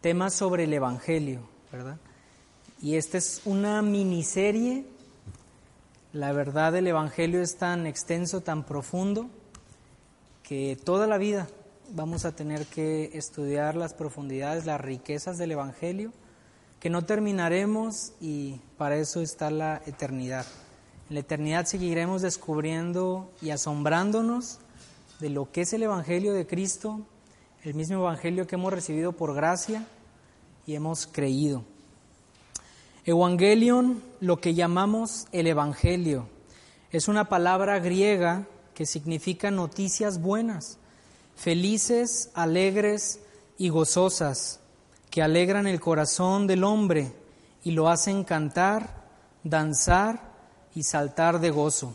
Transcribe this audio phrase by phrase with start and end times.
[0.00, 1.40] temas sobre el Evangelio,
[1.70, 1.98] ¿verdad?
[2.80, 4.84] Y esta es una miniserie.
[6.12, 9.28] La verdad del Evangelio es tan extenso, tan profundo,
[10.42, 11.48] que toda la vida
[11.92, 16.12] vamos a tener que estudiar las profundidades, las riquezas del Evangelio,
[16.80, 20.46] que no terminaremos y para eso está la eternidad.
[21.08, 24.58] En la eternidad seguiremos descubriendo y asombrándonos
[25.20, 27.00] de lo que es el Evangelio de Cristo,
[27.62, 29.86] el mismo Evangelio que hemos recibido por gracia
[30.66, 31.64] y hemos creído.
[33.04, 36.26] Evangelion, lo que llamamos el Evangelio,
[36.90, 40.78] es una palabra griega que significa noticias buenas,
[41.36, 43.20] felices, alegres
[43.58, 44.60] y gozosas,
[45.10, 47.12] que alegran el corazón del hombre
[47.62, 49.04] y lo hacen cantar,
[49.44, 50.32] danzar
[50.74, 51.94] y saltar de gozo.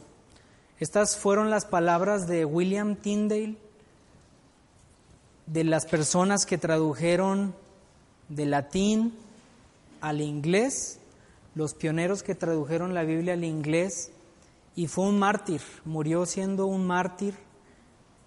[0.80, 3.58] Estas fueron las palabras de William Tyndale,
[5.45, 7.55] de las personas que tradujeron
[8.30, 9.13] de latín
[10.02, 10.99] al inglés,
[11.53, 14.11] los pioneros que tradujeron la Biblia al inglés,
[14.75, 17.36] y fue un mártir, murió siendo un mártir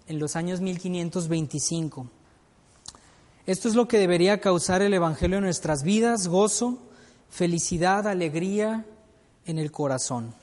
[0.07, 2.07] en los años 1525.
[3.45, 6.79] Esto es lo que debería causar el Evangelio en nuestras vidas, gozo,
[7.29, 8.85] felicidad, alegría
[9.45, 10.33] en el corazón.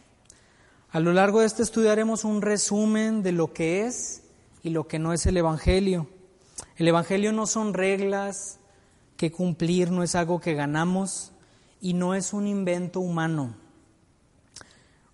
[0.91, 4.23] A lo largo de este estudio haremos un resumen de lo que es
[4.63, 6.09] y lo que no es el Evangelio.
[6.77, 8.59] El Evangelio no son reglas
[9.17, 11.33] que cumplir, no es algo que ganamos
[11.81, 13.55] y no es un invento humano.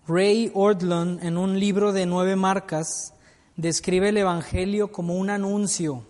[0.05, 3.13] Ray Ortlund, en un libro de nueve marcas,
[3.55, 6.05] describe el Evangelio como un anuncio,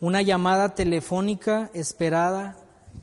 [0.00, 2.56] una llamada telefónica esperada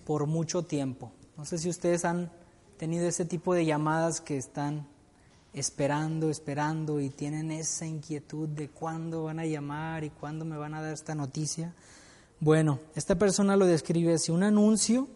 [0.06, 1.11] por mucho tiempo.
[1.38, 2.31] No sé si ustedes han
[2.78, 4.88] tenido ese tipo de llamadas que están
[5.56, 10.73] esperando, esperando y tienen esa inquietud de cuándo van a llamar y cuándo me van
[10.73, 11.73] a dar esta noticia.
[12.42, 15.08] Bueno, esta persona lo describe así, un anuncio,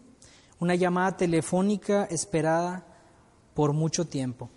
[0.58, 2.86] una llamada telefónica esperada
[3.52, 4.48] por mucho tiempo.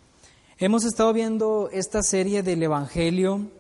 [0.58, 3.52] Hemos estado viendo esta serie del Evangelio,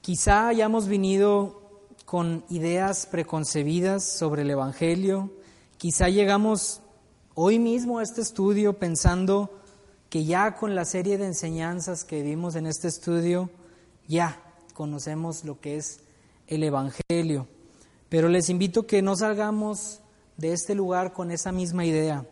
[0.00, 1.60] quizá hayamos venido
[2.06, 5.30] con ideas preconcebidas sobre el Evangelio,
[5.76, 6.80] quizá llegamos
[7.34, 9.59] hoy mismo a este estudio pensando
[10.10, 13.48] que ya con la serie de enseñanzas que vimos en este estudio,
[14.08, 14.42] ya
[14.74, 16.00] conocemos lo que es
[16.48, 17.46] el Evangelio.
[18.08, 20.00] Pero les invito que no salgamos
[20.36, 22.26] de este lugar con esa misma idea,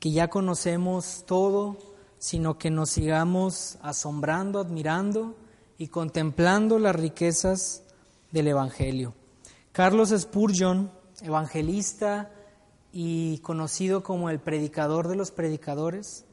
[0.00, 1.76] que ya conocemos todo,
[2.18, 5.36] sino que nos sigamos asombrando, admirando
[5.76, 7.82] y contemplando las riquezas
[8.32, 9.12] del Evangelio.
[9.72, 10.90] Carlos Spurgeon,
[11.20, 12.30] evangelista
[12.92, 16.25] y conocido como el predicador de los predicadores,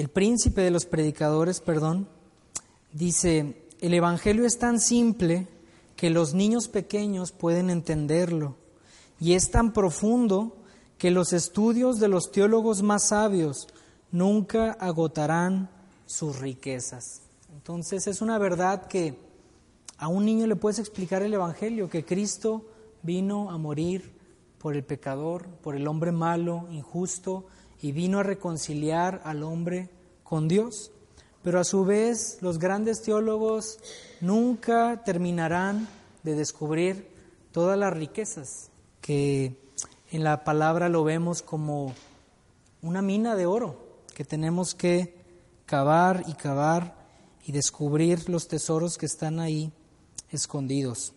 [0.00, 2.08] el príncipe de los predicadores, perdón,
[2.92, 5.48] dice, el Evangelio es tan simple
[5.96, 8.56] que los niños pequeños pueden entenderlo
[9.20, 10.56] y es tan profundo
[10.96, 13.68] que los estudios de los teólogos más sabios
[14.10, 15.68] nunca agotarán
[16.06, 17.22] sus riquezas.
[17.52, 19.18] Entonces es una verdad que
[19.98, 22.64] a un niño le puedes explicar el Evangelio, que Cristo
[23.02, 24.14] vino a morir
[24.58, 27.46] por el pecador, por el hombre malo, injusto,
[27.82, 29.90] y vino a reconciliar al hombre
[30.22, 30.92] con Dios.
[31.42, 33.80] Pero a su vez los grandes teólogos
[34.20, 35.88] nunca terminarán
[36.22, 37.08] de descubrir
[37.50, 38.70] todas las riquezas
[39.00, 39.56] que
[40.12, 41.92] en la palabra lo vemos como
[42.80, 43.76] una mina de oro
[44.14, 45.16] que tenemos que
[45.66, 46.94] cavar y cavar
[47.44, 49.72] y descubrir los tesoros que están ahí
[50.30, 51.14] escondidos.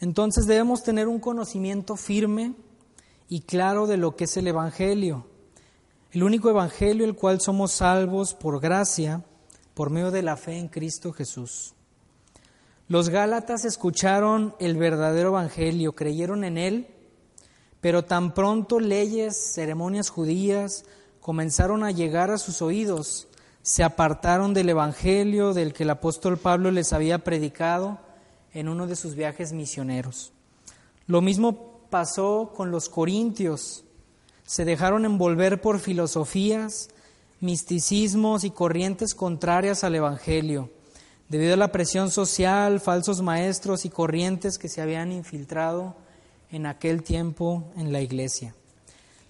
[0.00, 2.54] Entonces debemos tener un conocimiento firme
[3.30, 5.24] y claro de lo que es el Evangelio
[6.12, 9.24] el único evangelio el cual somos salvos por gracia,
[9.74, 11.74] por medio de la fe en Cristo Jesús.
[12.88, 16.86] Los Gálatas escucharon el verdadero evangelio, creyeron en él,
[17.80, 20.84] pero tan pronto leyes, ceremonias judías
[21.20, 23.28] comenzaron a llegar a sus oídos,
[23.60, 27.98] se apartaron del evangelio del que el apóstol Pablo les había predicado
[28.54, 30.32] en uno de sus viajes misioneros.
[31.06, 33.84] Lo mismo pasó con los corintios
[34.48, 36.88] se dejaron envolver por filosofías,
[37.38, 40.70] misticismos y corrientes contrarias al Evangelio,
[41.28, 45.96] debido a la presión social, falsos maestros y corrientes que se habían infiltrado
[46.50, 48.54] en aquel tiempo en la iglesia.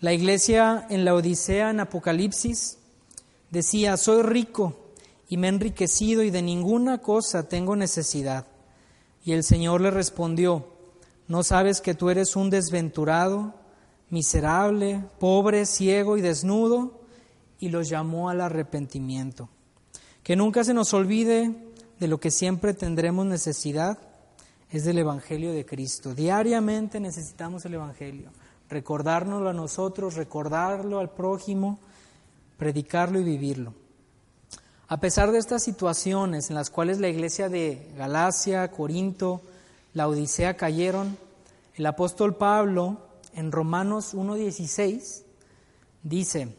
[0.00, 2.78] La iglesia en la Odisea, en Apocalipsis,
[3.50, 4.78] decía, soy rico
[5.28, 8.46] y me he enriquecido y de ninguna cosa tengo necesidad.
[9.24, 10.68] Y el Señor le respondió,
[11.26, 13.57] ¿no sabes que tú eres un desventurado?
[14.10, 17.00] Miserable, pobre, ciego y desnudo,
[17.60, 19.48] y los llamó al arrepentimiento.
[20.22, 21.54] Que nunca se nos olvide
[21.98, 23.98] de lo que siempre tendremos necesidad,
[24.70, 26.14] es del Evangelio de Cristo.
[26.14, 28.30] Diariamente necesitamos el Evangelio,
[28.68, 31.78] recordárnoslo a nosotros, recordarlo al prójimo,
[32.58, 33.72] predicarlo y vivirlo.
[34.88, 39.42] A pesar de estas situaciones en las cuales la iglesia de Galacia, Corinto,
[39.94, 41.16] la Odisea cayeron,
[41.74, 45.22] el apóstol Pablo en Romanos 1.16
[46.02, 46.54] dice,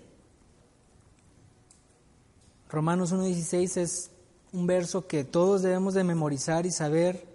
[2.70, 4.12] Romanos 1.16 es
[4.52, 7.28] un verso que todos debemos de memorizar y saber,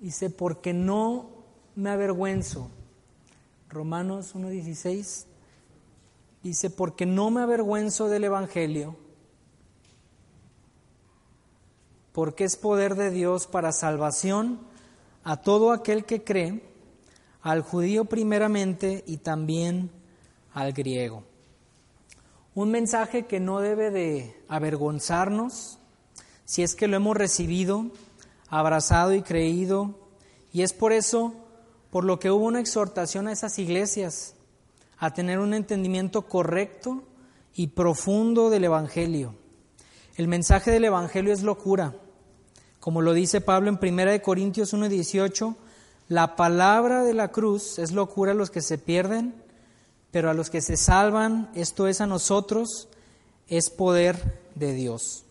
[0.00, 1.30] dice, porque no
[1.76, 2.70] me avergüenzo.
[3.68, 5.24] Romanos 1.16
[6.42, 8.96] dice, porque no me avergüenzo del Evangelio
[12.18, 14.58] porque es poder de Dios para salvación
[15.22, 16.67] a todo aquel que cree,
[17.42, 19.90] al judío primeramente y también
[20.52, 21.24] al griego.
[22.54, 25.78] Un mensaje que no debe de avergonzarnos
[26.44, 27.86] si es que lo hemos recibido,
[28.48, 29.94] abrazado y creído,
[30.52, 31.34] y es por eso
[31.90, 34.34] por lo que hubo una exhortación a esas iglesias
[34.98, 37.04] a tener un entendimiento correcto
[37.54, 39.34] y profundo del Evangelio.
[40.16, 41.94] El mensaje del Evangelio es locura
[42.80, 45.54] como lo dice Pablo en 1 Corintios 1:18,
[46.08, 49.34] la palabra de la cruz es locura a los que se pierden,
[50.10, 52.88] pero a los que se salvan, esto es a nosotros,
[53.46, 55.24] es poder de Dios.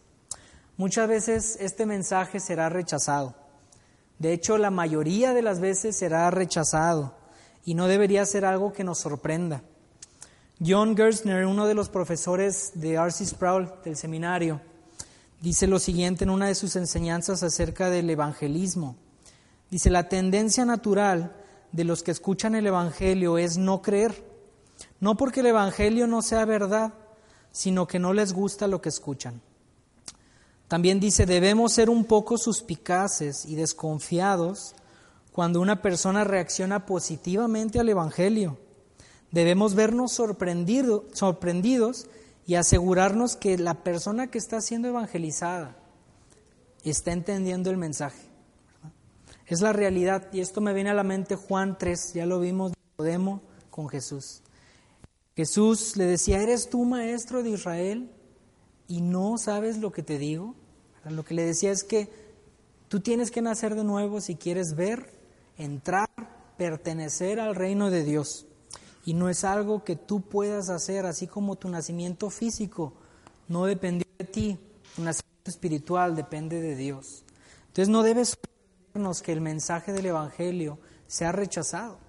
[0.77, 3.33] Muchas veces este mensaje será rechazado.
[4.19, 7.15] De hecho, la mayoría de las veces será rechazado
[7.65, 9.63] y no debería ser algo que nos sorprenda.
[10.63, 13.25] John Gerstner, uno de los profesores de R.C.
[13.25, 14.61] Sproul del seminario,
[15.41, 18.95] dice lo siguiente en una de sus enseñanzas acerca del evangelismo.
[19.69, 21.35] Dice, la tendencia natural
[21.71, 24.25] de los que escuchan el Evangelio es no creer,
[24.99, 26.93] no porque el Evangelio no sea verdad,
[27.51, 29.41] sino que no les gusta lo que escuchan.
[30.67, 34.75] También dice, debemos ser un poco suspicaces y desconfiados
[35.31, 38.57] cuando una persona reacciona positivamente al Evangelio.
[39.31, 42.07] Debemos vernos sorprendidos
[42.45, 45.75] y asegurarnos que la persona que está siendo evangelizada
[46.83, 48.36] está entendiendo el mensaje.
[49.47, 52.73] Es la realidad y esto me viene a la mente Juan 3, ya lo vimos
[52.97, 54.41] Podemos con Jesús.
[55.35, 58.11] Jesús le decía, ¿eres tú maestro de Israel
[58.87, 60.55] y no sabes lo que te digo?
[61.05, 62.09] Lo que le decía es que
[62.89, 65.13] tú tienes que nacer de nuevo si quieres ver,
[65.57, 66.09] entrar,
[66.57, 68.47] pertenecer al reino de Dios
[69.05, 72.93] y no es algo que tú puedas hacer, así como tu nacimiento físico
[73.47, 74.59] no dependió de ti,
[74.95, 77.23] tu nacimiento espiritual depende de Dios.
[77.67, 78.56] Entonces no debe sorprendernos
[79.23, 81.99] que el mensaje del Evangelio sea rechazado.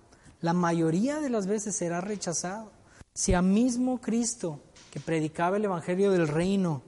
[0.41, 2.73] La mayoría de las veces será rechazado.
[3.13, 4.61] Si a mismo Cristo
[4.91, 6.83] que predicaba el Evangelio del reino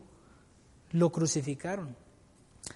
[0.92, 1.96] lo crucificaron.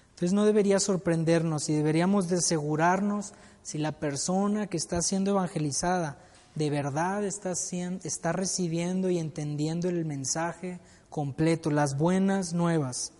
[0.09, 3.33] Entonces no debería sorprendernos y deberíamos de asegurarnos
[3.63, 6.19] si la persona que está siendo evangelizada
[6.55, 10.79] de verdad está, está recibiendo y entendiendo el mensaje
[11.09, 13.11] completo, las buenas nuevas.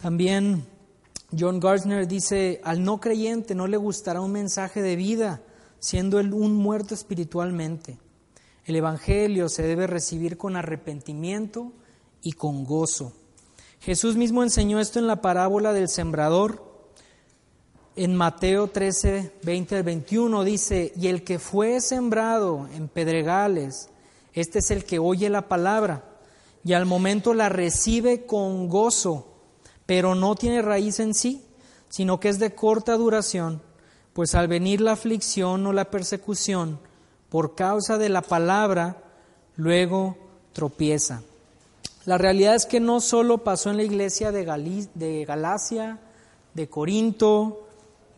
[0.00, 0.66] También
[1.36, 5.42] John Gardner dice, al no creyente no le gustará un mensaje de vida,
[5.78, 7.98] siendo él un muerto espiritualmente.
[8.64, 11.72] El Evangelio se debe recibir con arrepentimiento
[12.22, 13.12] y con gozo.
[13.80, 16.66] Jesús mismo enseñó esto en la parábola del sembrador
[17.96, 23.88] en Mateo 13, 20 al 21 dice, y el que fue sembrado en pedregales,
[24.34, 26.04] este es el que oye la palabra
[26.62, 29.35] y al momento la recibe con gozo,
[29.86, 31.42] pero no tiene raíz en sí,
[31.88, 33.62] sino que es de corta duración,
[34.12, 36.78] pues al venir la aflicción o la persecución
[37.28, 39.02] por causa de la palabra,
[39.56, 40.16] luego
[40.52, 41.22] tropieza.
[42.04, 44.44] La realidad es que no solo pasó en la iglesia de,
[44.94, 45.98] de Galacia,
[46.54, 47.66] de Corinto,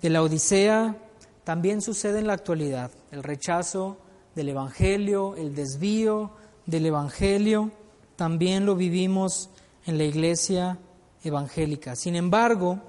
[0.02, 0.96] de la Odisea
[1.44, 2.90] también sucede en la actualidad.
[3.10, 3.96] El rechazo
[4.34, 6.30] del Evangelio, el desvío
[6.66, 7.70] del Evangelio,
[8.16, 9.48] también lo vivimos
[9.86, 10.78] en la iglesia
[11.24, 11.96] evangélica.
[11.96, 12.80] Sin embargo,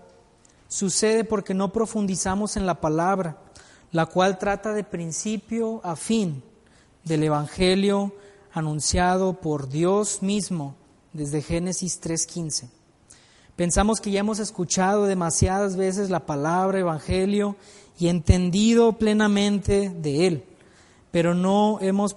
[0.67, 3.37] sucede porque no profundizamos en la palabra,
[3.91, 6.43] la cual trata de principio a fin
[7.03, 8.13] del Evangelio
[8.53, 10.75] anunciado por Dios mismo
[11.13, 12.69] desde Génesis 3.15.
[13.55, 17.57] Pensamos que ya hemos escuchado demasiadas veces la palabra evangelio
[17.99, 20.45] y entendido plenamente de él,
[21.11, 22.15] pero no hemos,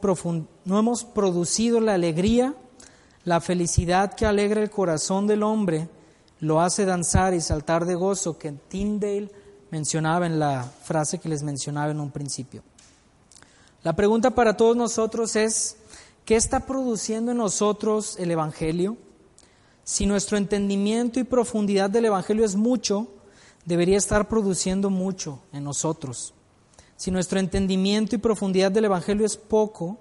[0.64, 2.54] no hemos producido la alegría,
[3.24, 5.88] la felicidad que alegra el corazón del hombre,
[6.42, 9.30] lo hace danzar y saltar de gozo, que Tyndale
[9.70, 12.64] mencionaba en la frase que les mencionaba en un principio.
[13.84, 15.76] La pregunta para todos nosotros es,
[16.24, 18.96] ¿qué está produciendo en nosotros el Evangelio?
[19.84, 23.06] Si nuestro entendimiento y profundidad del Evangelio es mucho,
[23.64, 26.34] debería estar produciendo mucho en nosotros.
[26.96, 29.96] Si nuestro entendimiento y profundidad del Evangelio es poco,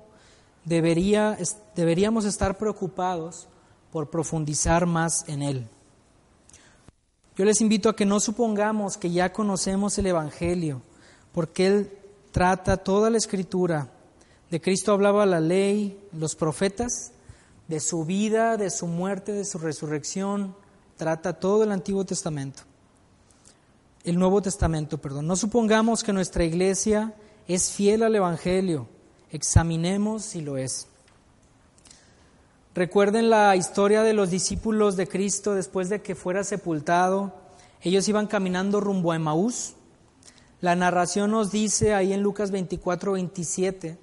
[0.65, 1.37] debería,
[1.75, 3.47] deberíamos estar preocupados
[3.91, 5.69] por profundizar más en él.
[7.35, 10.81] Yo les invito a que no supongamos que ya conocemos el Evangelio,
[11.31, 11.91] porque Él
[12.31, 13.89] trata toda la escritura.
[14.49, 17.13] De Cristo hablaba la ley, los profetas,
[17.67, 20.55] de su vida, de su muerte, de su resurrección,
[20.97, 22.63] trata todo el Antiguo Testamento.
[24.03, 25.25] El Nuevo Testamento, perdón.
[25.25, 27.13] No supongamos que nuestra iglesia
[27.47, 28.87] es fiel al Evangelio,
[29.31, 30.87] examinemos si lo es.
[32.73, 37.33] Recuerden la historia de los discípulos de Cristo después de que fuera sepultado.
[37.81, 39.73] Ellos iban caminando rumbo a Emaús.
[40.61, 43.97] La narración nos dice ahí en Lucas 24, 27,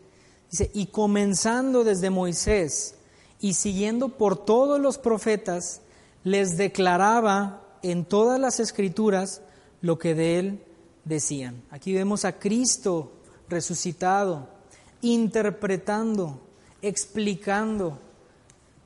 [0.50, 2.96] dice, y comenzando desde Moisés
[3.40, 5.80] y siguiendo por todos los profetas,
[6.24, 9.40] les declaraba en todas las escrituras
[9.80, 10.64] lo que de él
[11.04, 11.62] decían.
[11.70, 13.12] Aquí vemos a Cristo
[13.48, 14.48] resucitado,
[15.00, 16.40] interpretando,
[16.82, 17.98] explicando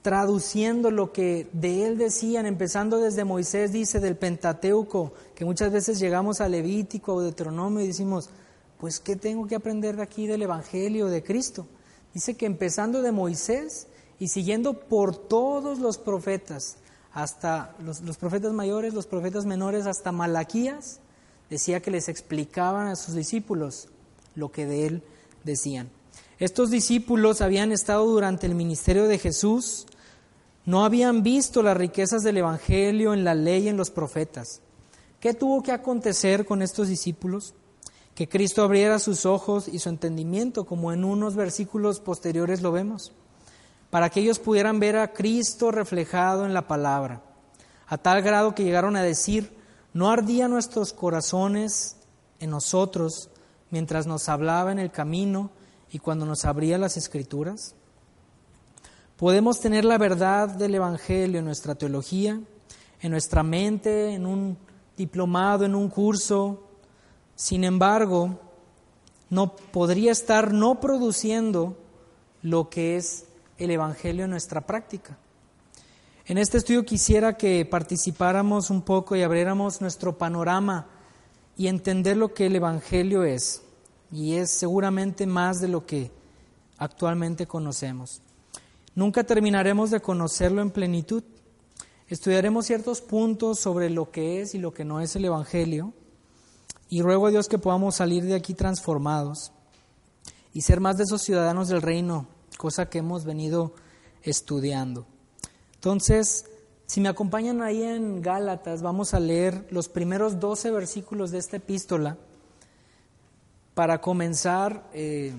[0.02, 6.00] traduciendo lo que de él decían, empezando desde Moisés, dice del Pentateuco, que muchas veces
[6.00, 8.28] llegamos a Levítico o Deuteronomio y decimos,
[8.78, 11.66] pues ¿qué tengo que aprender de aquí del Evangelio de Cristo?
[12.12, 13.87] Dice que empezando de Moisés
[14.18, 16.76] y siguiendo por todos los profetas,
[17.12, 20.99] hasta los, los profetas mayores, los profetas menores, hasta Malaquías,
[21.49, 23.88] decía que les explicaban a sus discípulos
[24.35, 25.02] lo que de él
[25.44, 25.90] decían.
[26.38, 29.87] Estos discípulos habían estado durante el ministerio de Jesús,
[30.64, 34.61] no habían visto las riquezas del Evangelio en la ley y en los profetas.
[35.21, 37.54] ¿Qué tuvo que acontecer con estos discípulos?
[38.14, 43.12] Que Cristo abriera sus ojos y su entendimiento, como en unos versículos posteriores lo vemos,
[43.90, 47.23] para que ellos pudieran ver a Cristo reflejado en la palabra,
[47.87, 49.57] a tal grado que llegaron a decir,
[49.92, 51.99] ¿no ardían nuestros corazones
[52.40, 53.31] en nosotros
[53.71, 55.50] mientras nos hablaba en el camino?
[55.92, 57.75] Y cuando nos abría las escrituras?
[59.18, 62.40] Podemos tener la verdad del Evangelio en nuestra teología,
[63.00, 64.56] en nuestra mente, en un
[64.96, 66.64] diplomado, en un curso.
[67.37, 68.40] Sin embargo,
[69.28, 71.76] no podría estar no produciendo
[72.40, 73.26] lo que es
[73.58, 75.18] el Evangelio en nuestra práctica.
[76.25, 80.87] En este estudio quisiera que participáramos un poco y abriéramos nuestro panorama
[81.56, 83.62] y entender lo que el Evangelio es
[84.12, 86.11] y es seguramente más de lo que
[86.76, 88.21] actualmente conocemos.
[88.95, 91.25] Nunca terminaremos de conocerlo en plenitud.
[92.09, 95.95] Estudiaremos ciertos puntos sobre lo que es y lo que no es el Evangelio
[96.90, 99.50] y ruego a Dios que podamos salir de aquí transformados
[100.52, 102.26] y ser más de esos ciudadanos del reino,
[102.59, 103.73] cosa que hemos venido
[104.23, 105.07] estudiando.
[105.75, 106.45] Entonces,
[106.85, 111.57] si me acompañan ahí en Gálatas, vamos a leer los primeros 12 versículos de esta
[111.57, 112.19] epístola
[113.75, 115.33] para comenzar eh,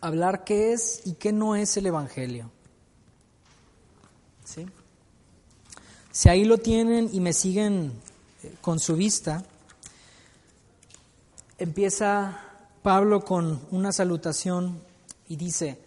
[0.00, 2.50] a hablar qué es y qué no es el Evangelio.
[4.44, 4.66] ¿Sí?
[6.10, 7.92] Si ahí lo tienen y me siguen
[8.42, 9.44] eh, con su vista,
[11.58, 12.40] empieza
[12.82, 14.80] Pablo con una salutación
[15.28, 15.78] y dice,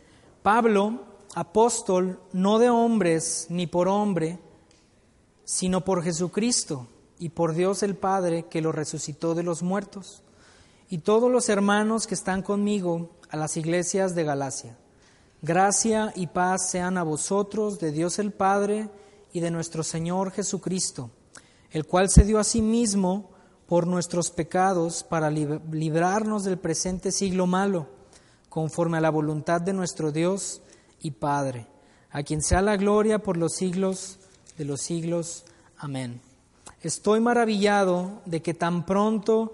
[0.44, 4.38] Pablo, apóstol, no de hombres ni por hombre,
[5.46, 6.88] sino por Jesucristo
[7.18, 10.22] y por Dios el Padre que lo resucitó de los muertos
[10.89, 14.77] y todos los hermanos que están conmigo a las iglesias de Galacia.
[15.41, 18.89] Gracia y paz sean a vosotros de Dios el Padre
[19.31, 21.12] y de nuestro Señor Jesucristo,
[21.72, 23.29] el cual se dio a sí mismo
[23.67, 27.88] por nuestros pecados para librarnos del presente siglo malo,
[28.50, 30.63] conforme a la voluntad de nuestro Dios
[31.00, 31.67] y Padre,
[32.10, 34.17] a quien sea la gloria por los siglos
[34.58, 35.46] de los siglos.
[35.77, 36.19] Amén.
[36.81, 39.53] Estoy maravillado de que tan pronto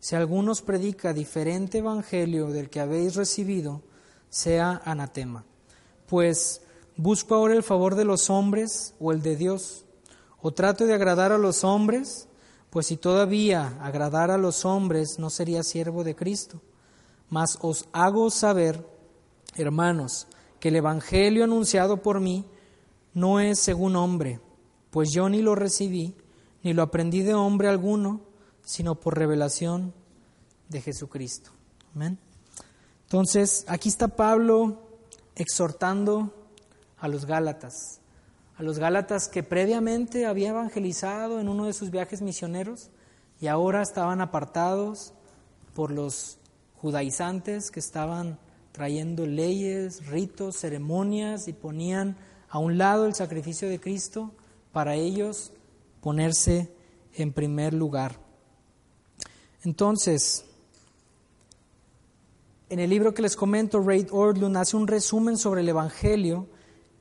[0.00, 3.82] si alguno os predica diferente evangelio del que habéis recibido,
[4.30, 5.44] sea anatema.
[6.08, 6.62] Pues,
[6.96, 9.84] ¿busco ahora el favor de los hombres o el de Dios?
[10.40, 12.28] ¿O trato de agradar a los hombres?
[12.70, 16.62] Pues si todavía agradara a los hombres, no sería siervo de Cristo.
[17.28, 18.86] Mas os hago saber,
[19.56, 20.26] hermanos,
[20.60, 22.46] que el Evangelio anunciado por mí
[23.12, 24.40] no es según hombre,
[24.90, 26.14] pues yo ni lo recibí,
[26.62, 28.20] ni lo aprendí de hombre alguno,
[28.70, 29.92] sino por revelación
[30.68, 31.50] de Jesucristo.
[31.92, 32.18] Amén.
[33.02, 34.78] Entonces, aquí está Pablo
[35.34, 36.32] exhortando
[37.00, 37.98] a los Gálatas,
[38.56, 42.90] a los Gálatas que previamente había evangelizado en uno de sus viajes misioneros
[43.40, 45.14] y ahora estaban apartados
[45.74, 46.38] por los
[46.80, 48.38] judaizantes que estaban
[48.70, 52.16] trayendo leyes, ritos, ceremonias y ponían
[52.48, 54.30] a un lado el sacrificio de Cristo
[54.70, 55.50] para ellos
[56.00, 56.72] ponerse
[57.16, 58.29] en primer lugar.
[59.64, 60.44] Entonces,
[62.68, 66.46] en el libro que les comento, Ray Orlund hace un resumen sobre el Evangelio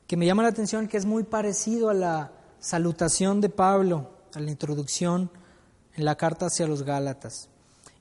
[0.07, 4.39] que me llama la atención que es muy parecido a la salutación de Pablo, a
[4.39, 5.29] la introducción
[5.95, 7.49] en la carta hacia los Gálatas.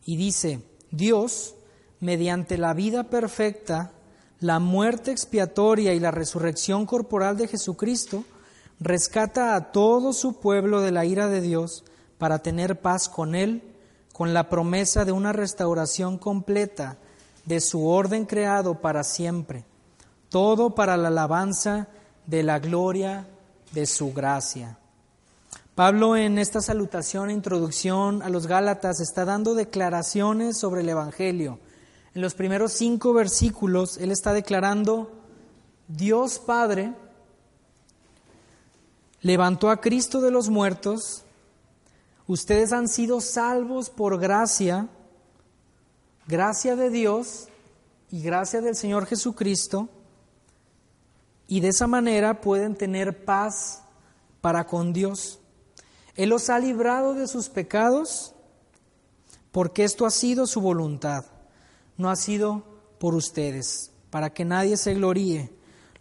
[0.06, 1.54] Y dice, Dios,
[2.00, 3.92] mediante la vida perfecta,
[4.40, 8.24] la muerte expiatoria y la resurrección corporal de Jesucristo,
[8.80, 11.84] rescata a todo su pueblo de la ira de Dios
[12.16, 13.67] para tener paz con Él,
[14.18, 16.96] con la promesa de una restauración completa
[17.44, 19.64] de su orden creado para siempre,
[20.28, 21.86] todo para la alabanza
[22.26, 23.28] de la gloria
[23.70, 24.76] de su gracia.
[25.76, 31.60] Pablo en esta salutación e introducción a los Gálatas está dando declaraciones sobre el Evangelio.
[32.12, 35.12] En los primeros cinco versículos él está declarando,
[35.86, 36.92] Dios Padre
[39.20, 41.22] levantó a Cristo de los muertos,
[42.28, 44.88] ustedes han sido salvos por gracia,
[46.28, 47.48] gracia de Dios
[48.10, 49.88] y gracia del Señor Jesucristo,
[51.48, 53.82] y de esa manera pueden tener paz
[54.40, 55.40] para con Dios.
[56.14, 58.34] Él los ha librado de sus pecados
[59.50, 61.24] porque esto ha sido su voluntad,
[61.96, 62.64] no ha sido
[62.98, 65.50] por ustedes, para que nadie se gloríe.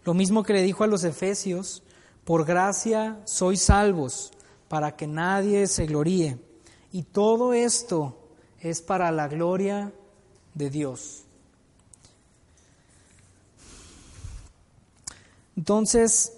[0.04, 1.84] Lo mismo que le dijo a los efesios,
[2.26, 4.32] por gracia sois salvos,
[4.68, 6.38] para que nadie se gloríe.
[6.92, 8.18] Y todo esto
[8.60, 9.92] es para la gloria
[10.54, 11.24] de Dios.
[15.56, 16.34] Entonces,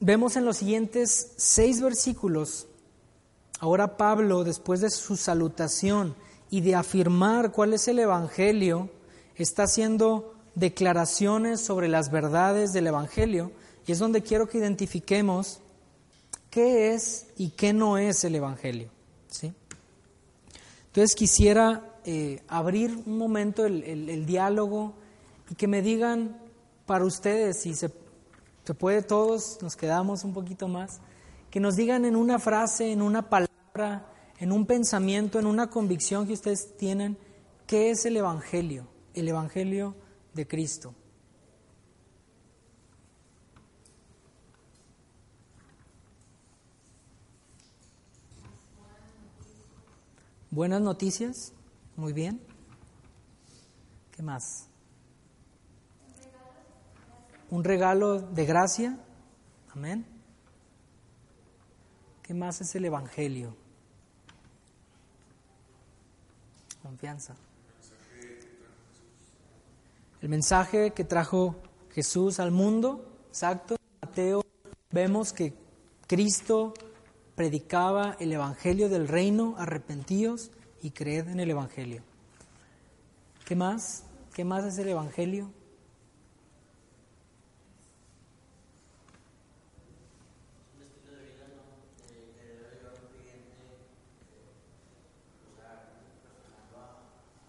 [0.00, 2.66] vemos en los siguientes seis versículos,
[3.58, 6.14] ahora Pablo, después de su salutación
[6.50, 8.90] y de afirmar cuál es el Evangelio,
[9.34, 13.50] está haciendo declaraciones sobre las verdades del Evangelio
[13.86, 15.60] y es donde quiero que identifiquemos
[16.54, 18.88] qué es y qué no es el Evangelio.
[19.26, 19.52] ¿sí?
[20.86, 24.94] Entonces quisiera eh, abrir un momento el, diálogo
[25.50, 26.40] y que me digan
[26.86, 27.90] para ustedes, si se
[28.64, 31.00] se puede todos, nos quedamos un poquito más,
[31.50, 34.06] que nos digan en una frase, en una palabra,
[34.38, 37.18] en un pensamiento, en una convicción que ustedes tienen,
[37.66, 39.94] qué es el Evangelio, el Evangelio
[40.32, 40.94] de Cristo.
[50.54, 51.52] Buenas noticias,
[51.96, 52.40] muy bien.
[54.12, 54.68] ¿Qué más?
[57.50, 58.96] un regalo de gracia.
[59.74, 60.06] Amén.
[62.22, 63.56] ¿Qué más es el Evangelio?
[66.84, 67.34] Confianza.
[70.22, 71.56] El mensaje que trajo
[71.90, 74.44] Jesús al mundo, exacto, Mateo,
[74.92, 75.52] vemos que
[76.06, 76.74] Cristo
[77.34, 80.50] predicaba el Evangelio del reino, arrepentíos
[80.82, 82.02] y creed en el Evangelio.
[83.44, 84.04] ¿Qué más?
[84.34, 85.50] ¿Qué más es el Evangelio?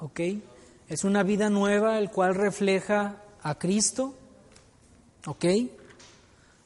[0.05, 0.19] ¿ok?
[0.87, 4.13] Es una vida nueva el cual refleja a Cristo,
[5.25, 5.45] ¿ok?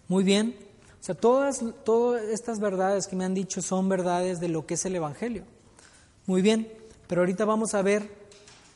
[0.08, 0.69] Muy bien.
[1.00, 4.74] O sea, todas, todas estas verdades que me han dicho son verdades de lo que
[4.74, 5.46] es el Evangelio.
[6.26, 6.72] Muy bien,
[7.08, 8.10] pero ahorita vamos a ver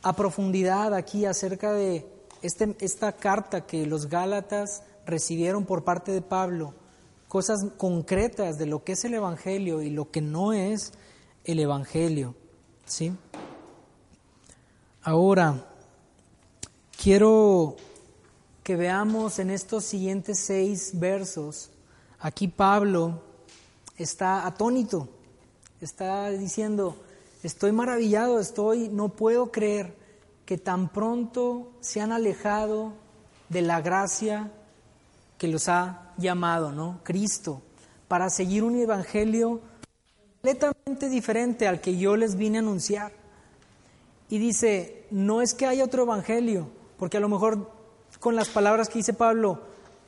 [0.01, 2.05] a profundidad aquí acerca de
[2.41, 6.73] este, esta carta que los Gálatas recibieron por parte de Pablo,
[7.27, 10.93] cosas concretas de lo que es el Evangelio y lo que no es
[11.45, 12.35] el Evangelio,
[12.85, 13.13] ¿sí?
[15.01, 15.65] Ahora,
[17.01, 17.75] quiero
[18.63, 21.69] que veamos en estos siguientes seis versos,
[22.23, 23.21] aquí Pablo
[23.97, 25.09] está atónito,
[25.81, 26.95] está diciendo,
[27.43, 29.93] estoy maravillado, estoy, no puedo creer
[30.45, 32.93] que tan pronto se han alejado
[33.49, 34.51] de la gracia
[35.37, 37.01] que los ha llamado, ¿no?
[37.03, 37.61] Cristo,
[38.07, 39.59] para seguir un evangelio
[40.41, 43.11] completamente diferente al que yo les vine a anunciar
[44.29, 47.69] y dice, no es que haya otro evangelio, porque a lo mejor
[48.21, 49.59] con las palabras que dice Pablo,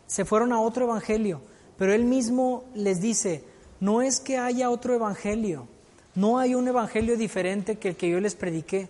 [0.07, 1.41] se fueron a otro evangelio,
[1.77, 3.43] pero él mismo les dice,
[3.79, 5.67] no es que haya otro evangelio,
[6.15, 8.87] No hay un evangelio diferente que el que yo les prediqué,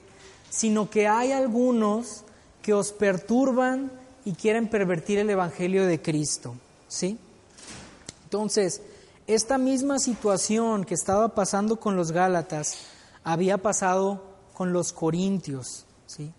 [0.52, 2.24] sino que hay algunos
[2.62, 3.92] que os perturban
[4.26, 6.54] y quieren pervertir el evangelio de Cristo.
[6.88, 7.18] ¿Sí?
[8.26, 8.82] Entonces,
[9.28, 12.78] esta misma situación que estaba pasando con los Gálatas
[13.24, 14.22] había pasado
[14.54, 15.86] con los Corintios.
[16.06, 16.32] ¿sí?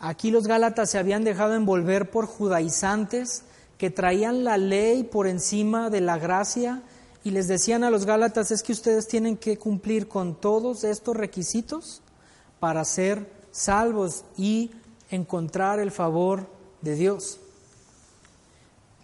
[0.00, 3.42] Aquí los Gálatas se habían dejado envolver por judaizantes
[3.78, 6.82] que traían la ley por encima de la gracia
[7.22, 11.16] y les decían a los Gálatas es que ustedes tienen que cumplir con todos estos
[11.16, 12.02] requisitos
[12.58, 14.72] para ser salvos y
[15.10, 16.48] encontrar el favor
[16.82, 17.38] de Dios.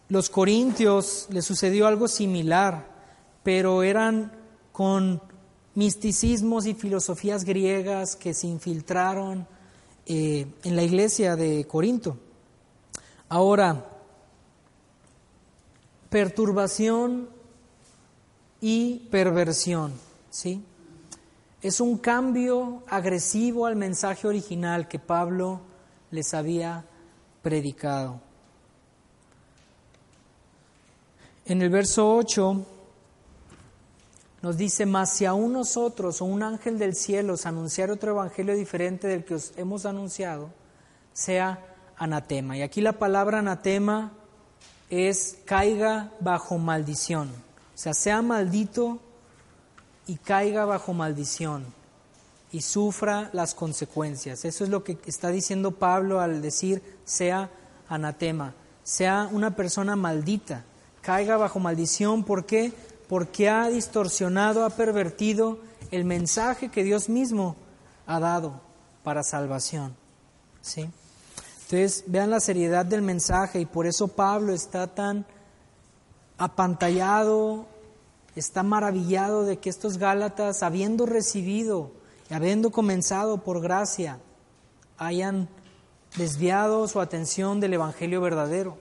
[0.09, 2.89] Los corintios les sucedió algo similar,
[3.43, 4.33] pero eran
[4.73, 5.23] con
[5.75, 9.47] misticismos y filosofías griegas que se infiltraron
[10.07, 12.19] eh, en la iglesia de Corinto.
[13.29, 13.94] Ahora,
[16.15, 17.29] perturbación
[18.61, 19.93] y perversión,
[20.31, 20.63] ¿sí?
[21.61, 25.61] Es un cambio agresivo al mensaje original que Pablo
[26.13, 26.85] les había
[27.43, 28.21] predicado.
[31.47, 32.65] En el verso 8
[34.43, 38.55] nos dice, mas si aún nosotros o un ángel del cielo os anunciar otro evangelio
[38.55, 40.51] diferente del que os hemos anunciado,
[41.13, 41.59] sea
[41.97, 42.57] anatema.
[42.57, 44.13] Y aquí la palabra anatema
[44.91, 47.29] es caiga bajo maldición.
[47.29, 49.01] O sea, sea maldito
[50.07, 51.65] y caiga bajo maldición
[52.53, 54.45] y sufra las consecuencias.
[54.45, 57.51] Eso es lo que está diciendo Pablo al decir sea
[57.89, 60.65] anatema, sea una persona maldita
[61.05, 62.25] caiga bajo maldición.
[62.25, 62.73] ¿Por qué?
[63.09, 65.59] Porque ha distorsionado, ha pervertido
[65.91, 67.57] el mensaje que Dios mismo
[68.07, 68.61] ha dado
[69.05, 69.95] para salvación.
[70.63, 70.89] ¿Sí?
[71.75, 75.27] Entonces, vean la seriedad del mensaje y por eso Pablo está tan
[76.39, 77.67] apantallado,
[78.37, 81.91] está maravillado de que estos Gálatas, habiendo recibido
[82.31, 84.21] y habiendo comenzado por gracia,
[84.99, 85.49] hayan
[86.17, 88.79] desviado su atención del Evangelio verdadero.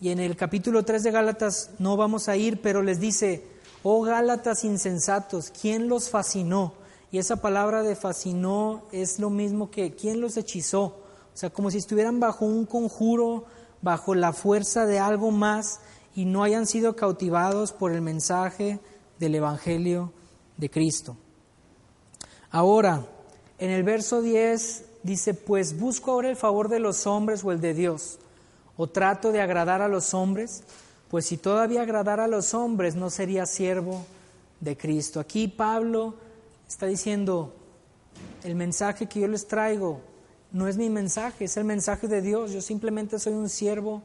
[0.00, 3.44] Y en el capítulo 3 de Gálatas no vamos a ir, pero les dice,
[3.84, 6.74] oh Gálatas insensatos, ¿quién los fascinó?
[7.12, 11.03] Y esa palabra de fascinó es lo mismo que ¿quién los hechizó?
[11.34, 13.44] O sea, como si estuvieran bajo un conjuro,
[13.82, 15.80] bajo la fuerza de algo más
[16.14, 18.78] y no hayan sido cautivados por el mensaje
[19.18, 20.12] del Evangelio
[20.56, 21.16] de Cristo.
[22.50, 23.04] Ahora,
[23.58, 27.60] en el verso 10 dice, pues busco ahora el favor de los hombres o el
[27.60, 28.18] de Dios
[28.76, 30.62] o trato de agradar a los hombres,
[31.10, 34.04] pues si todavía agradara a los hombres no sería siervo
[34.60, 35.20] de Cristo.
[35.20, 36.14] Aquí Pablo
[36.68, 37.52] está diciendo,
[38.44, 40.00] el mensaje que yo les traigo
[40.54, 44.02] no es mi mensaje, es el mensaje de Dios, yo simplemente soy un siervo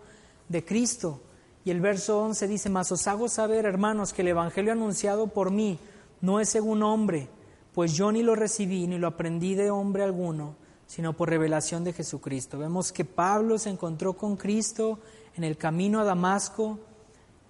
[0.49, 1.21] de Cristo.
[1.63, 5.51] Y el verso 11 dice, mas os hago saber, hermanos, que el Evangelio anunciado por
[5.51, 5.77] mí
[6.21, 7.29] no es según hombre,
[7.71, 10.55] pues yo ni lo recibí ni lo aprendí de hombre alguno,
[10.87, 12.57] sino por revelación de Jesucristo.
[12.57, 14.97] Vemos que Pablo se encontró con Cristo
[15.35, 16.79] en el camino a Damasco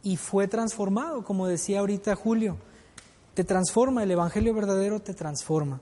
[0.04, 2.58] y fue transformado, como decía ahorita Julio.
[3.34, 5.80] Te transforma, el Evangelio verdadero te transforma.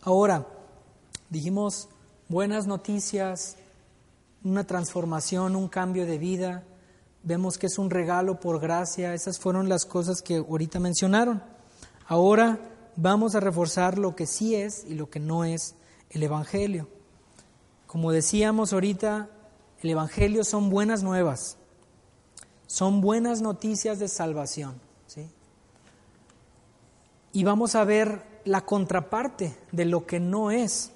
[0.00, 0.46] Ahora,
[1.32, 1.88] dijimos
[2.28, 3.56] buenas noticias,
[4.44, 6.62] una transformación, un cambio de vida.
[7.22, 9.14] Vemos que es un regalo por gracia.
[9.14, 11.42] Esas fueron las cosas que ahorita mencionaron.
[12.06, 12.58] Ahora
[12.96, 15.74] vamos a reforzar lo que sí es y lo que no es
[16.10, 16.86] el Evangelio.
[17.86, 19.30] Como decíamos ahorita,
[19.80, 21.56] el Evangelio son buenas nuevas,
[22.66, 24.74] son buenas noticias de salvación.
[25.06, 25.30] ¿sí?
[27.32, 30.92] Y vamos a ver la contraparte de lo que no es.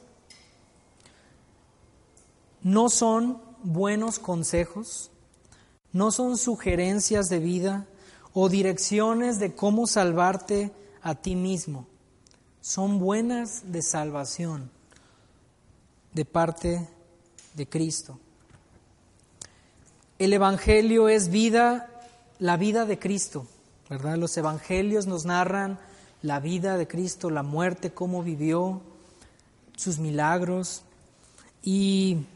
[2.67, 5.13] No son buenos consejos,
[5.93, 7.87] no son sugerencias de vida
[8.35, 11.87] o direcciones de cómo salvarte a ti mismo.
[12.61, 14.69] Son buenas de salvación
[16.13, 16.89] de parte
[17.55, 18.19] de Cristo.
[20.19, 21.89] El Evangelio es vida,
[22.41, 23.47] la vida de Cristo,
[23.89, 24.17] ¿verdad?
[24.17, 25.79] Los Evangelios nos narran
[26.21, 28.81] la vida de Cristo, la muerte, cómo vivió,
[29.77, 30.83] sus milagros,
[31.63, 32.27] y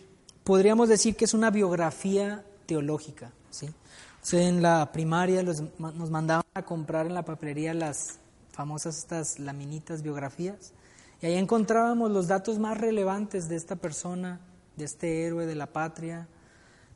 [0.51, 3.73] podríamos decir que es una biografía teológica, ¿sí?
[4.33, 8.19] en la primaria nos mandaban a comprar en la papelería las
[8.51, 10.73] famosas estas laminitas biografías,
[11.23, 14.41] y ahí encontrábamos los datos más relevantes de esta persona,
[14.77, 16.27] de este héroe de la patria.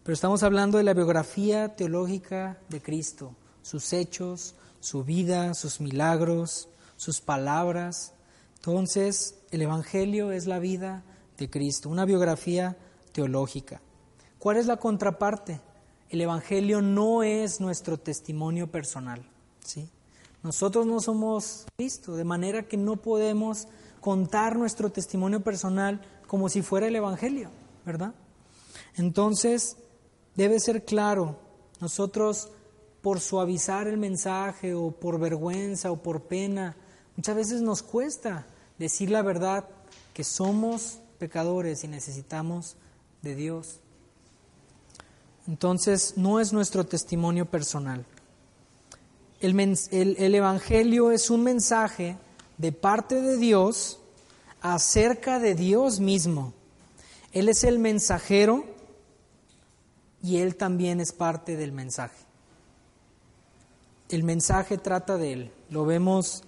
[0.02, 6.68] Pero estamos hablando de la biografía teológica de Cristo, sus hechos, su vida, sus milagros,
[6.96, 8.14] sus palabras.
[8.56, 11.04] Entonces, el Evangelio es la vida
[11.38, 12.76] de Cristo, una biografía
[13.14, 13.80] teológica.
[14.38, 15.60] ¿Cuál es la contraparte?
[16.10, 19.24] El Evangelio no es nuestro testimonio personal,
[19.64, 19.88] ¿sí?
[20.42, 23.68] Nosotros no somos Cristo, de manera que no podemos
[24.00, 27.48] contar nuestro testimonio personal como si fuera el Evangelio,
[27.86, 28.12] ¿verdad?
[28.96, 29.78] Entonces,
[30.34, 31.38] debe ser claro,
[31.80, 32.50] nosotros
[33.00, 36.76] por suavizar el mensaje o por vergüenza o por pena,
[37.16, 38.46] muchas veces nos cuesta
[38.78, 39.68] decir la verdad
[40.12, 42.76] que somos pecadores y necesitamos
[43.24, 43.80] de Dios.
[45.48, 48.06] Entonces, no es nuestro testimonio personal.
[49.40, 52.16] El, Evangelio es un mensaje
[52.56, 53.98] de parte de Dios
[54.62, 56.54] acerca de Dios mismo.
[57.32, 58.64] Él es el mensajero
[60.22, 62.16] y Él también es parte del mensaje.
[64.08, 65.52] El mensaje trata de Él.
[65.68, 66.44] Lo vemos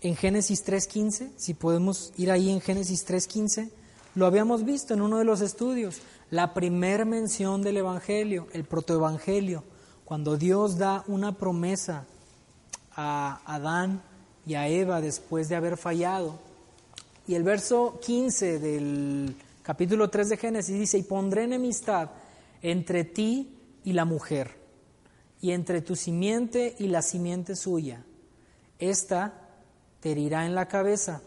[0.00, 3.70] en Génesis 3.15, si podemos ir ahí en Génesis 3.15,
[4.14, 9.64] lo habíamos visto en uno de los estudios, la primer mención del Evangelio, el protoevangelio,
[10.04, 12.04] cuando Dios da una promesa
[12.96, 14.02] a Adán
[14.44, 16.38] y a Eva después de haber fallado.
[17.26, 22.10] Y el verso 15 del capítulo 3 de Génesis dice, y pondré enemistad
[22.62, 24.56] entre ti y la mujer,
[25.40, 28.04] y entre tu simiente y la simiente suya.
[28.80, 29.48] Esta
[30.00, 31.22] te herirá en la cabeza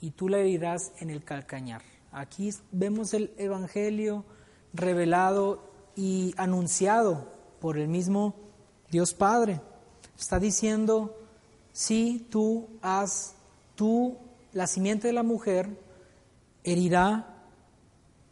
[0.00, 1.93] y tú la herirás en el calcañar.
[2.14, 4.24] Aquí vemos el Evangelio
[4.72, 7.26] revelado y anunciado
[7.60, 8.36] por el mismo
[8.88, 9.60] Dios Padre.
[10.16, 11.18] Está diciendo,
[11.72, 13.34] si tú has,
[13.74, 14.16] tú,
[14.52, 15.76] la simiente de la mujer,
[16.62, 17.34] herirá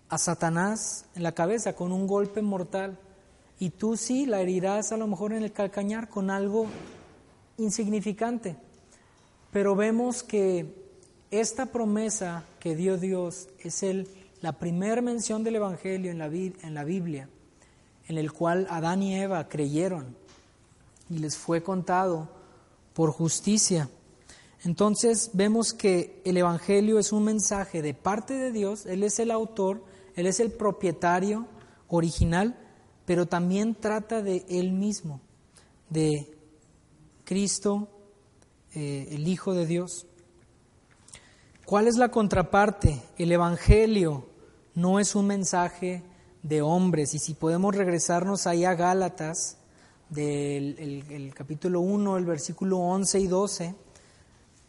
[0.08, 3.00] a Satanás en la cabeza con un golpe mortal.
[3.58, 6.66] Y tú sí la herirás a lo mejor en el calcañar con algo
[7.58, 8.54] insignificante.
[9.50, 10.72] Pero vemos que
[11.32, 14.06] esta promesa que dio Dios es el,
[14.40, 17.28] la primera mención del Evangelio en la, en la Biblia,
[18.06, 20.16] en el cual Adán y Eva creyeron
[21.10, 22.28] y les fue contado
[22.94, 23.90] por justicia.
[24.62, 29.32] Entonces vemos que el Evangelio es un mensaje de parte de Dios, Él es el
[29.32, 29.82] autor,
[30.14, 31.48] Él es el propietario
[31.88, 32.56] original,
[33.06, 35.20] pero también trata de Él mismo,
[35.90, 36.32] de
[37.24, 37.88] Cristo
[38.72, 40.06] eh, el Hijo de Dios.
[41.72, 43.00] ¿Cuál es la contraparte?
[43.16, 44.26] El Evangelio
[44.74, 46.02] no es un mensaje
[46.42, 47.14] de hombres.
[47.14, 49.56] Y si podemos regresarnos ahí a Gálatas,
[50.10, 53.74] del capítulo 1, el versículo 11 y 12,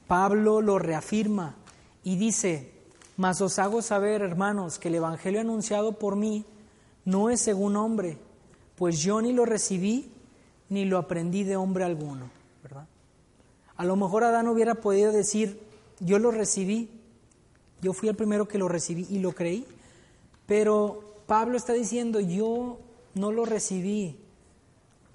[0.07, 1.57] Pablo lo reafirma
[2.05, 2.71] y dice,
[3.17, 6.45] mas os hago saber, hermanos, que el Evangelio anunciado por mí
[7.03, 8.17] no es según hombre,
[8.77, 10.09] pues yo ni lo recibí
[10.69, 12.29] ni lo aprendí de hombre alguno.
[13.75, 15.72] A lo mejor Adán hubiera podido decir,
[16.03, 16.89] yo lo recibí,
[17.81, 19.65] yo fui el primero que lo recibí y lo creí,
[20.45, 22.79] pero Pablo está diciendo, yo
[23.15, 24.17] no lo recibí,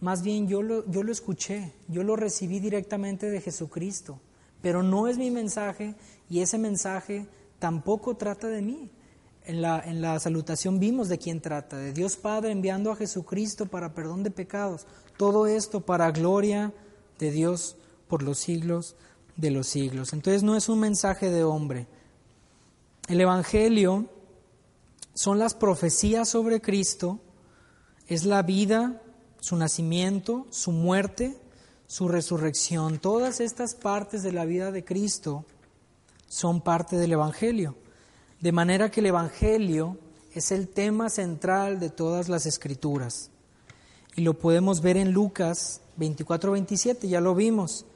[0.01, 4.21] más bien yo lo, yo lo escuché, yo lo recibí directamente de Jesucristo,
[4.63, 5.95] pero no es mi mensaje
[6.31, 7.27] y ese mensaje
[7.59, 8.91] tampoco trata de mí.
[9.45, 13.65] En la, en la salutación vimos de quién trata, de Dios Padre enviando a Jesucristo
[13.65, 14.87] para perdón de pecados.
[15.17, 16.75] Todo esto para gloria
[17.19, 18.95] de Dios por los siglos
[19.39, 20.13] de los siglos.
[20.13, 21.87] Entonces no es un mensaje de hombre.
[23.09, 24.07] El Evangelio
[25.15, 27.21] son las profecías sobre Cristo,
[28.07, 29.01] es la vida,
[29.41, 31.39] su nacimiento, su muerte,
[31.87, 32.99] su resurrección.
[32.99, 35.45] Todas estas partes de la vida de Cristo
[36.27, 37.77] son parte del Evangelio.
[38.41, 39.99] De manera que el Evangelio
[40.35, 43.31] es el tema central de todas las escrituras.
[44.17, 47.87] Y lo podemos ver en Lucas 24-27, ya lo vimos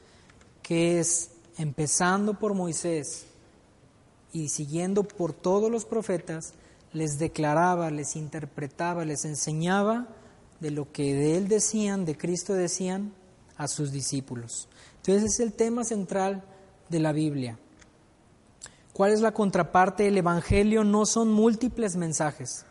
[0.62, 3.26] que es empezando por Moisés
[4.32, 6.54] y siguiendo por todos los profetas,
[6.92, 10.08] les declaraba, les interpretaba, les enseñaba
[10.60, 13.12] de lo que de él decían, de Cristo decían
[13.56, 14.68] a sus discípulos.
[14.96, 16.44] Entonces es el tema central
[16.88, 17.58] de la Biblia.
[18.92, 20.06] ¿Cuál es la contraparte?
[20.06, 22.66] El Evangelio no son múltiples mensajes,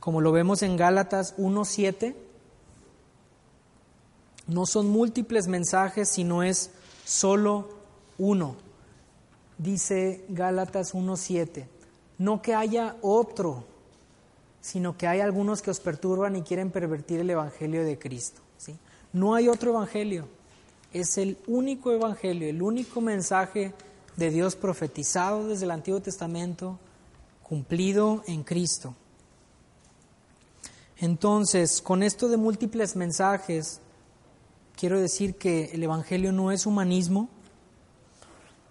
[0.00, 2.16] como lo vemos en Gálatas 1.7.
[4.46, 6.70] No son múltiples mensajes, sino es
[7.04, 7.79] solo
[8.20, 8.54] uno.
[9.58, 11.66] Dice Gálatas 1.7,
[12.18, 13.64] no que haya otro,
[14.60, 18.40] sino que hay algunos que os perturban y quieren pervertir el Evangelio de Cristo.
[18.56, 18.76] ¿sí?
[19.12, 20.28] No hay otro Evangelio,
[20.92, 23.72] es el único Evangelio, el único mensaje
[24.16, 26.78] de Dios profetizado desde el Antiguo Testamento,
[27.42, 28.94] cumplido en Cristo.
[30.98, 33.80] Entonces, con esto de múltiples mensajes,
[34.76, 37.28] quiero decir que el Evangelio no es humanismo,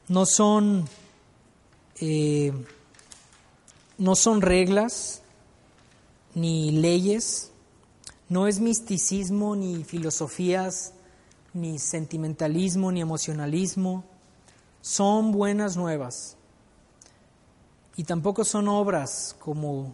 [0.10, 0.90] no son,
[2.02, 2.52] eh,
[3.98, 5.22] no son reglas
[6.34, 7.52] ni leyes,
[8.28, 10.94] no es misticismo ni filosofías
[11.54, 14.04] ni sentimentalismo, ni emocionalismo.
[14.82, 16.38] Son buenas nuevas.
[17.96, 19.94] Y tampoco son obras como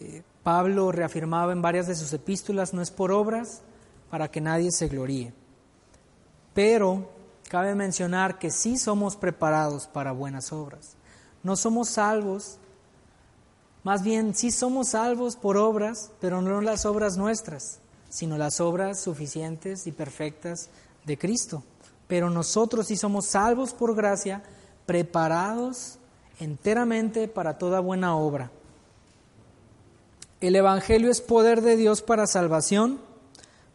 [0.00, 3.62] eh, Pablo reafirmaba en varias de sus epístolas, no es por obras
[4.10, 5.32] para que nadie se gloríe.
[6.54, 7.10] Pero
[7.52, 10.96] cabe mencionar que sí somos preparados para buenas obras.
[11.42, 12.56] No somos salvos,
[13.84, 19.02] más bien sí somos salvos por obras, pero no las obras nuestras, sino las obras
[19.02, 20.70] suficientes y perfectas
[21.04, 21.62] de Cristo.
[22.08, 24.42] Pero nosotros sí somos salvos por gracia,
[24.86, 25.98] preparados
[26.40, 28.50] enteramente para toda buena obra.
[30.40, 32.98] El Evangelio es poder de Dios para salvación,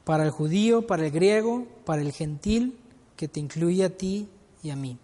[0.04, 2.80] para el judío, para el griego, para el gentil,
[3.18, 4.30] que te incluye a ti
[4.64, 4.98] y a mí.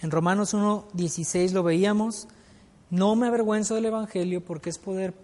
[0.00, 2.26] En Romanos 1.16 lo veíamos,
[2.90, 5.14] no me avergüenzo del Evangelio porque es poder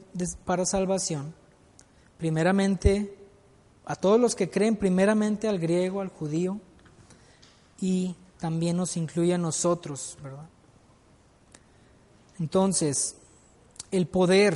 [0.45, 1.35] para salvación,
[2.19, 3.17] primeramente
[3.85, 6.61] a todos los que creen, primeramente al griego, al judío,
[7.81, 10.49] y también nos incluye a nosotros, ¿verdad?
[12.39, 13.17] Entonces,
[13.91, 14.55] el poder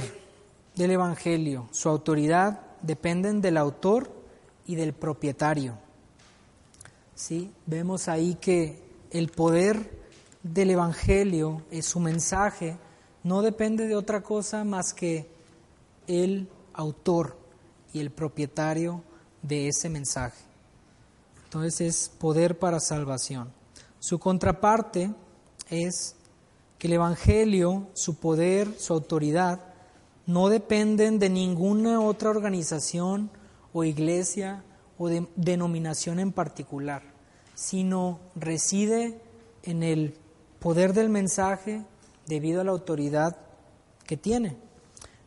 [0.76, 4.12] del Evangelio, su autoridad, dependen del autor
[4.66, 5.78] y del propietario.
[7.14, 7.52] ¿Sí?
[7.66, 10.02] Vemos ahí que el poder
[10.42, 12.76] del Evangelio, es su mensaje,
[13.22, 15.28] no depende de otra cosa más que
[16.06, 17.36] el autor
[17.92, 19.02] y el propietario
[19.42, 20.42] de ese mensaje.
[21.44, 23.52] Entonces es poder para salvación.
[24.00, 25.12] Su contraparte
[25.70, 26.16] es
[26.78, 29.60] que el Evangelio, su poder, su autoridad,
[30.26, 33.30] no dependen de ninguna otra organización
[33.72, 34.64] o iglesia
[35.08, 37.02] de denominación en particular,
[37.54, 39.20] sino reside
[39.62, 40.14] en el
[40.58, 41.84] poder del mensaje
[42.26, 43.36] debido a la autoridad
[44.06, 44.56] que tiene.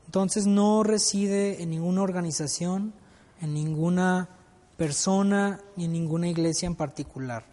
[0.05, 2.93] Entonces no reside en ninguna organización,
[3.41, 4.29] en ninguna
[4.77, 7.43] persona ni en ninguna iglesia en particular.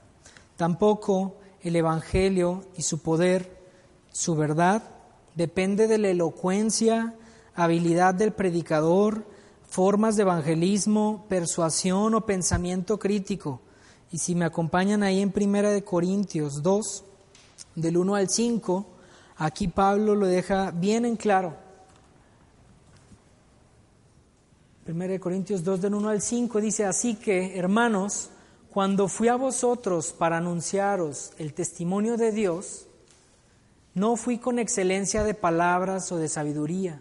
[0.56, 3.62] Tampoco el Evangelio y su poder
[4.12, 4.82] su verdad
[5.35, 7.14] depende de la elocuencia,
[7.54, 9.24] habilidad del predicador,
[9.72, 13.62] formas de evangelismo, persuasión o pensamiento crítico.
[14.12, 17.04] Y si me acompañan ahí en Primera de Corintios 2,
[17.76, 18.87] del 1 al 5,
[19.38, 21.56] aquí Pablo lo deja bien en claro.
[24.85, 28.28] Primera de Corintios 2 del 1 al 5 dice, así que, hermanos,
[28.68, 32.88] cuando fui a vosotros para anunciaros el testimonio de Dios,
[33.94, 37.00] no fui con excelencia de palabras o de sabiduría,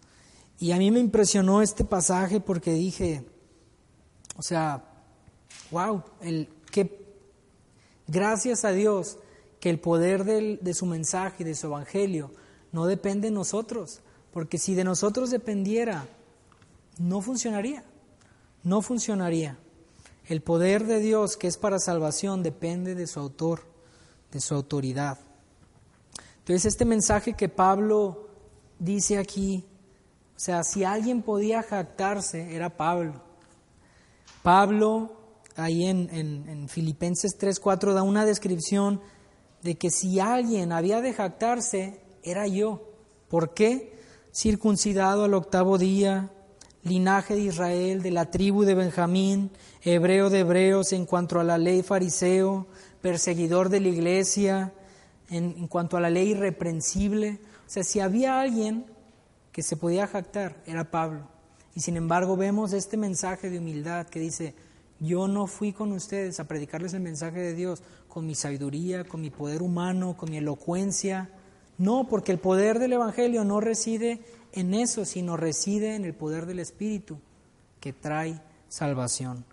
[0.61, 3.25] Y a mí me impresionó este pasaje porque dije,
[4.37, 4.83] o sea,
[5.71, 7.03] wow, el, que,
[8.05, 9.17] gracias a Dios
[9.59, 12.29] que el poder de su mensaje y de su evangelio
[12.71, 16.05] no depende de nosotros, porque si de nosotros dependiera,
[16.99, 17.83] no funcionaría,
[18.61, 19.57] no funcionaría.
[20.27, 23.61] El poder de Dios que es para salvación depende de su autor,
[24.31, 25.17] de su autoridad.
[26.37, 28.27] Entonces este mensaje que Pablo
[28.77, 29.65] dice aquí,
[30.43, 33.21] sea, si alguien podía jactarse, era Pablo.
[34.41, 35.11] Pablo,
[35.55, 39.01] ahí en, en, en Filipenses 3:4, da una descripción
[39.61, 42.81] de que si alguien había de jactarse, era yo.
[43.29, 43.93] ¿Por qué?
[44.33, 46.31] Circuncidado al octavo día,
[46.81, 49.51] linaje de Israel, de la tribu de Benjamín,
[49.83, 52.65] hebreo de hebreos en cuanto a la ley fariseo,
[53.01, 54.73] perseguidor de la iglesia,
[55.29, 57.39] en, en cuanto a la ley irreprensible.
[57.67, 58.85] O sea, si había alguien
[59.51, 61.27] que se podía jactar, era Pablo.
[61.75, 64.53] Y sin embargo vemos este mensaje de humildad que dice,
[64.99, 69.21] yo no fui con ustedes a predicarles el mensaje de Dios con mi sabiduría, con
[69.21, 71.29] mi poder humano, con mi elocuencia.
[71.77, 74.21] No, porque el poder del Evangelio no reside
[74.51, 77.17] en eso, sino reside en el poder del Espíritu
[77.79, 79.43] que trae salvación.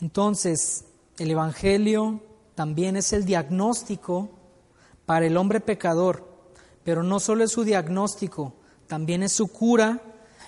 [0.00, 0.84] Entonces,
[1.18, 2.20] el Evangelio
[2.54, 4.30] también es el diagnóstico
[5.06, 6.27] para el hombre pecador,
[6.88, 8.54] pero no solo es su diagnóstico,
[8.86, 10.00] también es su cura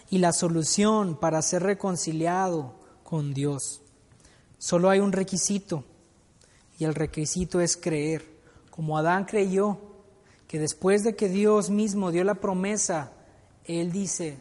[0.09, 3.83] y la solución para ser reconciliado con Dios.
[4.57, 5.85] Solo hay un requisito
[6.79, 8.25] y el requisito es creer,
[8.71, 9.81] como Adán creyó,
[10.49, 13.13] que después de que Dios mismo dio la promesa,
[13.67, 14.39] Él dice,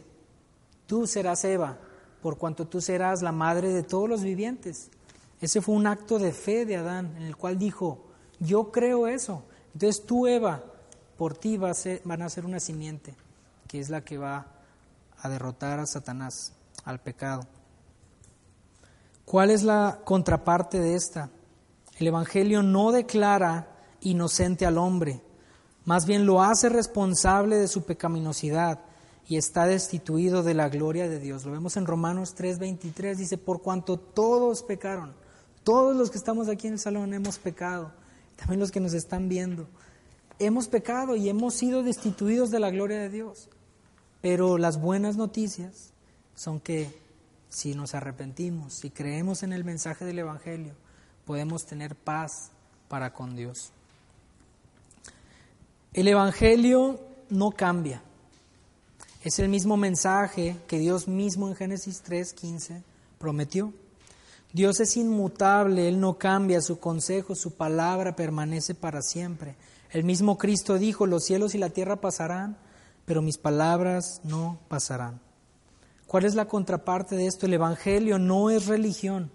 [0.86, 1.80] tú serás Eva,
[2.22, 4.90] por cuanto tú serás la madre de todos los vivientes.
[5.38, 8.06] Ese fue un acto de fe de Adán, en el cual dijo,
[8.38, 9.42] yo creo eso.
[9.74, 10.64] Entonces tú, Eva,
[11.20, 13.14] por ti va a ser, van a ser una simiente,
[13.68, 14.46] que es la que va
[15.18, 17.42] a derrotar a Satanás, al pecado.
[19.26, 21.28] ¿Cuál es la contraparte de esta?
[21.98, 23.68] El Evangelio no declara
[24.00, 25.20] inocente al hombre,
[25.84, 28.78] más bien lo hace responsable de su pecaminosidad
[29.28, 31.44] y está destituido de la gloria de Dios.
[31.44, 35.12] Lo vemos en Romanos 3:23, dice, por cuanto todos pecaron,
[35.64, 37.92] todos los que estamos aquí en el salón hemos pecado,
[38.36, 39.68] también los que nos están viendo,
[40.40, 43.48] hemos pecado y hemos sido destituidos de la gloria de Dios.
[44.20, 45.92] Pero las buenas noticias
[46.34, 46.90] son que
[47.48, 50.74] si nos arrepentimos, si creemos en el mensaje del Evangelio,
[51.24, 52.50] podemos tener paz
[52.88, 53.72] para con Dios.
[55.92, 58.02] El Evangelio no cambia.
[59.22, 62.82] Es el mismo mensaje que Dios mismo en Génesis 3:15
[63.18, 63.72] prometió.
[64.52, 69.56] Dios es inmutable, Él no cambia, su consejo, su palabra permanece para siempre.
[69.90, 72.56] El mismo Cristo dijo, los cielos y la tierra pasarán,
[73.04, 75.20] pero mis palabras no pasarán.
[76.06, 77.46] ¿Cuál es la contraparte de esto?
[77.46, 79.30] El Evangelio no es religión,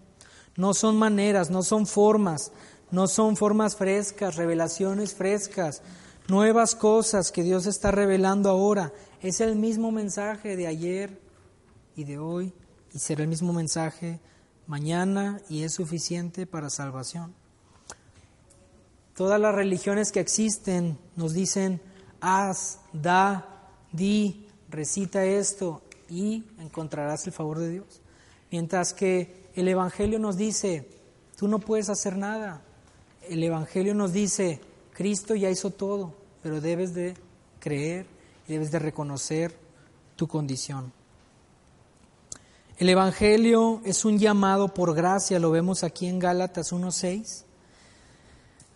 [0.58, 2.52] no son maneras, no son formas,
[2.92, 5.82] no son formas frescas, revelaciones frescas,
[6.28, 8.92] nuevas cosas que Dios está revelando ahora.
[9.22, 11.22] Es el mismo mensaje de ayer
[11.96, 12.54] y de hoy
[12.94, 14.20] y será el mismo mensaje
[14.68, 17.34] mañana y es suficiente para salvación.
[19.16, 21.80] Todas las religiones que existen nos dicen,
[22.20, 28.02] haz, da, di, recita esto y encontrarás el favor de Dios.
[28.52, 30.90] Mientras que el Evangelio nos dice,
[31.38, 32.62] tú no puedes hacer nada.
[33.30, 34.60] El Evangelio nos dice,
[34.94, 36.14] Cristo ya hizo todo,
[36.44, 37.16] pero debes de
[37.60, 38.06] creer
[38.48, 39.58] y debes de reconocer
[40.16, 40.92] tu condición.
[42.78, 47.46] El Evangelio es un llamado por gracia, lo vemos aquí en Gálatas 1.6,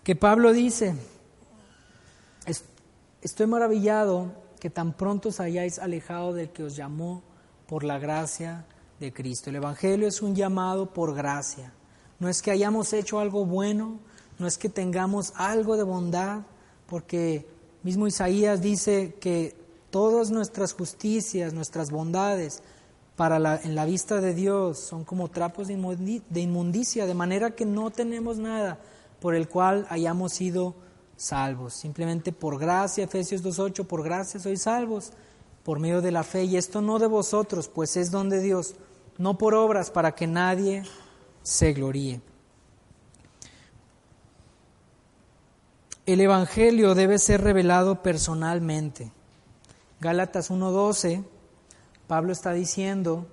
[0.06, 0.96] que Pablo dice,
[3.22, 4.32] estoy maravillado
[4.62, 7.24] que tan pronto os hayáis alejado del que os llamó
[7.68, 8.66] por la gracia
[9.02, 9.50] de Cristo.
[9.50, 11.74] El Evangelio es un llamado por gracia.
[12.20, 14.00] No es que hayamos hecho algo bueno,
[14.38, 16.44] no es que tengamos algo de bondad,
[16.88, 17.50] porque
[17.84, 19.58] mismo Isaías dice que
[19.90, 22.64] todas nuestras justicias, nuestras bondades,
[23.20, 27.92] para en la vista de Dios son como trapos de inmundicia, de manera que no
[27.92, 28.80] tenemos nada
[29.20, 30.74] por el cual hayamos sido
[31.18, 31.74] salvos.
[31.74, 35.12] Simplemente por gracia, Efesios 2.8, por gracia sois salvos,
[35.64, 36.46] por medio de la fe.
[36.46, 38.76] Y esto no de vosotros, pues es don de Dios,
[39.18, 40.84] no por obras para que nadie
[41.44, 42.22] se gloríe.
[46.06, 49.12] El Evangelio debe ser revelado personalmente.
[50.00, 51.26] Gálatas 1.12,
[52.10, 53.28] Pablo está diciendo,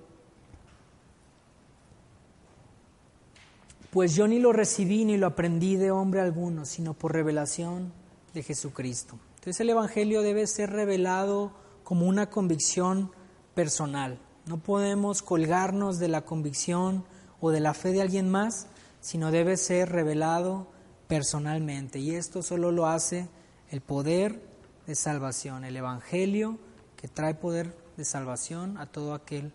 [3.89, 7.91] pues yo ni lo recibí ni lo aprendí de hombre alguno, sino por revelación
[8.35, 9.17] de Jesucristo.
[9.37, 11.53] Entonces el Evangelio debe ser revelado
[11.83, 13.09] como una convicción
[13.55, 14.19] personal.
[14.45, 17.03] No podemos colgarnos de la convicción
[17.41, 18.67] o de la fe de alguien más,
[19.01, 20.67] sino debe ser revelado
[21.07, 21.97] personalmente.
[21.97, 23.27] Y esto solo lo hace
[23.71, 24.39] el poder
[24.85, 26.59] de salvación, el Evangelio
[26.95, 29.51] que trae poder de salvación a todo aquel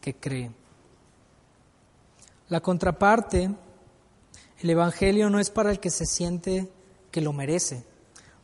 [0.00, 0.50] que cree.
[2.48, 3.50] La contraparte,
[4.60, 6.70] el Evangelio no es para el que se siente
[7.10, 7.84] que lo merece.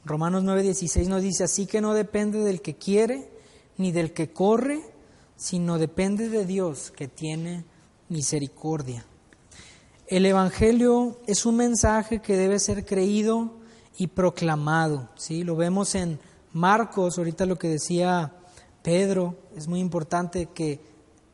[0.04, 3.30] Romanos 9:16 nos dice, así que no depende del que quiere
[3.76, 4.80] ni del que corre,
[5.36, 7.64] sino depende de Dios que tiene
[8.08, 9.04] misericordia.
[10.06, 13.54] El Evangelio es un mensaje que debe ser creído
[13.96, 15.08] y proclamado.
[15.16, 15.44] ¿sí?
[15.44, 16.18] Lo vemos en
[16.52, 18.32] Marcos, ahorita lo que decía
[18.84, 20.78] Pedro, es muy importante que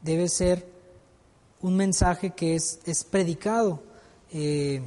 [0.03, 0.65] debe ser
[1.61, 3.83] un mensaje que es, predicado.
[4.33, 4.81] Eh,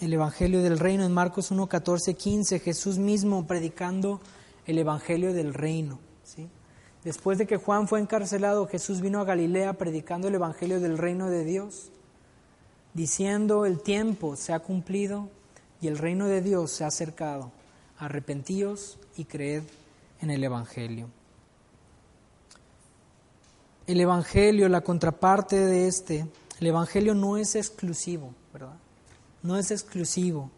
[0.00, 4.18] el Evangelio del Reino en Marcos 1, 14, 15, Jesús mismo predicando
[4.64, 5.98] el Evangelio del Reino.
[6.24, 6.48] ¿sí?
[7.04, 11.28] Después de que Juan fue encarcelado, Jesús vino a Galilea predicando el Evangelio del Reino
[11.28, 11.90] de Dios
[12.94, 15.28] diciendo el tiempo se ha cumplido
[15.82, 17.52] y el reino de Dios se ha acercado.
[17.98, 19.64] Arrepentíos y creed
[20.22, 21.10] en el Evangelio.
[23.88, 26.28] El Evangelio, la contraparte de este,
[26.60, 28.76] el Evangelio no es exclusivo, ¿verdad?
[29.42, 30.50] No es exclusivo.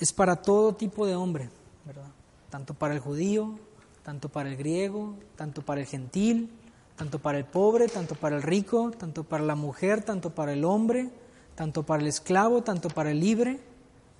[0.00, 1.50] Es para todo tipo de hombre,
[1.86, 2.08] ¿verdad?
[2.50, 3.60] Tanto para el judío,
[4.02, 6.50] tanto para el griego, tanto para el gentil,
[6.96, 10.64] tanto para el pobre, tanto para el rico, tanto para la mujer, tanto para el
[10.64, 11.10] hombre,
[11.54, 13.60] tanto para el esclavo, tanto para el libre,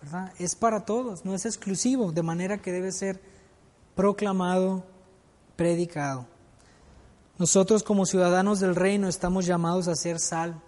[0.01, 0.33] ¿verdad?
[0.39, 3.21] Es para todos, no es exclusivo, de manera que debe ser
[3.97, 4.85] proclamado,
[5.61, 6.25] predicado.
[7.39, 10.59] Nosotros como ciudadanos del reino estamos llamados a ser sal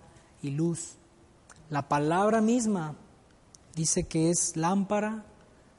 [0.42, 0.96] y luz.
[1.70, 2.94] La palabra misma
[3.74, 5.24] dice que es lámpara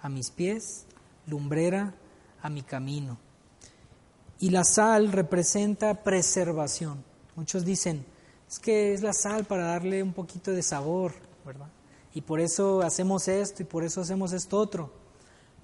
[0.01, 0.87] a mis pies,
[1.27, 1.93] lumbrera
[2.41, 3.19] a mi camino.
[4.39, 7.03] Y la sal representa preservación.
[7.35, 8.03] Muchos dicen,
[8.49, 11.13] es que es la sal para darle un poquito de sabor,
[11.45, 11.69] ¿verdad?
[12.15, 14.91] Y por eso hacemos esto y por eso hacemos esto otro.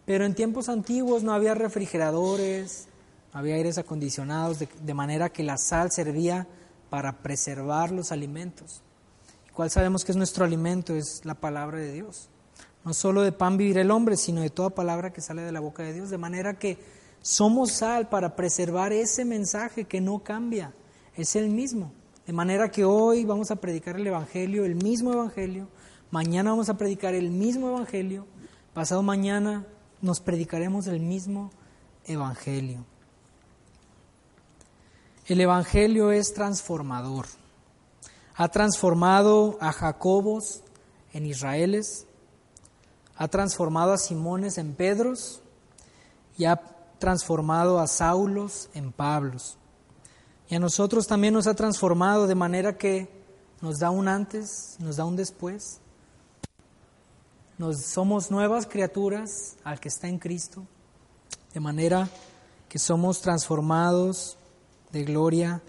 [0.06, 2.89] Pero en tiempos antiguos no había refrigeradores,
[3.34, 6.48] había aires acondicionados, de, manera que la sal servía
[6.90, 8.82] para preservar los alimentos.
[9.48, 10.96] ¿Y cuál sabemos que es nuestro alimento?
[10.96, 12.30] Es la palabra de Dios.
[12.84, 15.60] No solo de pan vivir el hombre, sino de toda palabra que sale de la
[15.60, 16.10] boca de Dios.
[16.10, 16.80] De manera que
[17.22, 20.74] somos sal para preservar ese mensaje que no cambia,
[21.16, 21.92] es el mismo.
[22.26, 25.68] De manera que hoy vamos a predicar el Evangelio, el mismo Evangelio,
[26.12, 28.26] mañana vamos a predicar el mismo Evangelio,
[28.74, 29.66] pasado mañana
[30.02, 31.52] nos predicaremos el mismo
[32.06, 32.86] Evangelio.
[35.30, 37.28] El Evangelio es transformador.
[38.36, 40.64] Ha transformado a Jacobos
[41.14, 42.08] en Israeles,
[43.16, 45.44] ha transformado a Simones en Pedros
[46.36, 46.60] y ha
[46.98, 49.56] transformado a Saulos en Pablos.
[50.50, 53.08] Y a nosotros también nos ha transformado de manera que
[53.62, 55.80] nos da un antes, nos da un después.
[57.60, 60.66] Nos somos nuevas criaturas al que está en Cristo,
[61.54, 62.10] de manera
[62.68, 64.39] que somos transformados
[64.92, 65.62] de gloria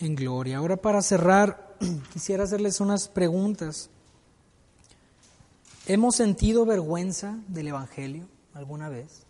[0.00, 0.58] en gloria.
[0.58, 1.76] Ahora para cerrar,
[2.12, 3.90] quisiera hacerles unas preguntas.
[5.86, 9.22] ¿Hemos sentido vergüenza del Evangelio alguna vez?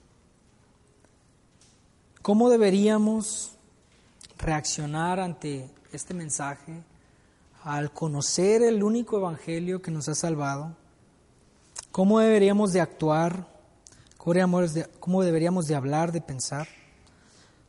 [2.22, 3.52] ¿Cómo deberíamos
[4.38, 6.82] reaccionar ante este mensaje
[7.62, 10.74] al conocer el único Evangelio que nos ha salvado?
[11.92, 13.46] ¿Cómo deberíamos de actuar?
[14.16, 16.68] ¿Cómo deberíamos de hablar, de pensar?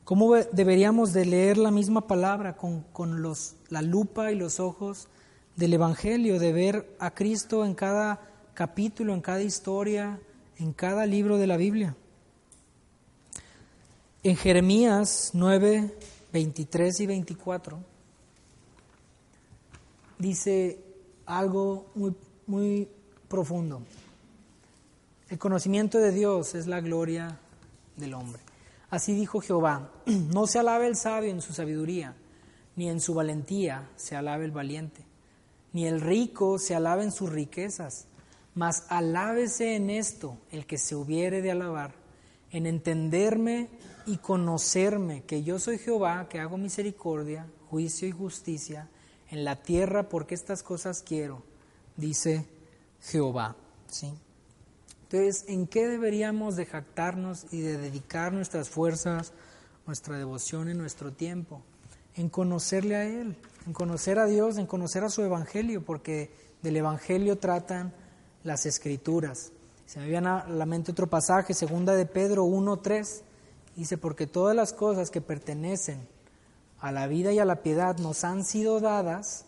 [0.10, 5.08] ¿Cómo deberíamos de leer la misma palabra con, con los, la lupa y los ojos
[5.56, 8.20] del Evangelio, de ver a Cristo en cada
[8.56, 10.20] capítulo, en cada historia,
[10.58, 11.96] en cada libro de la Biblia.
[14.24, 15.96] En Jeremías 9,
[16.34, 17.78] 23 y 24
[20.18, 20.80] dice
[21.28, 22.16] algo muy,
[22.48, 22.88] muy
[23.28, 23.84] profundo.
[25.30, 27.38] El conocimiento de Dios es la gloria
[27.96, 28.49] del hombre.
[28.90, 32.16] Así dijo Jehová, no se alabe el sabio en su sabiduría,
[32.76, 35.06] ni en su valentía se alabe el valiente,
[35.74, 38.08] ni el rico se alabe en sus riquezas,
[38.56, 41.94] mas alábese en esto el que se hubiere de alabar,
[42.52, 43.70] en entenderme
[44.06, 48.90] y conocerme que yo soy Jehová, que hago misericordia, juicio y justicia
[49.30, 51.44] en la tierra, porque estas cosas quiero,
[51.96, 52.48] dice
[53.02, 53.56] Jehová.
[55.12, 59.34] Entonces, ¿en qué deberíamos de jactarnos y de dedicar nuestras fuerzas,
[59.88, 61.64] nuestra devoción y nuestro tiempo?
[62.14, 63.36] En conocerle a Él,
[63.66, 66.30] en conocer a Dios, en conocer a su Evangelio, porque
[66.62, 67.92] del Evangelio tratan
[68.44, 69.52] las escrituras.
[69.88, 73.24] Se me viene a la mente otro pasaje, segunda de Pedro 1.3,
[73.76, 76.08] dice, porque todas las cosas que pertenecen
[76.80, 79.46] a la vida y a la piedad nos han sido dadas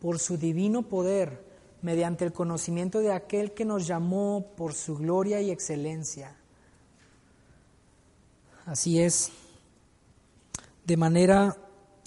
[0.00, 1.51] por su divino poder,
[1.82, 6.36] mediante el conocimiento de aquel que nos llamó por su gloria y excelencia.
[8.64, 9.30] Así es,
[10.84, 11.56] de manera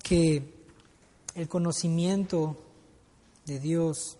[0.01, 0.53] que
[1.35, 2.55] el conocimiento
[3.45, 4.17] de Dios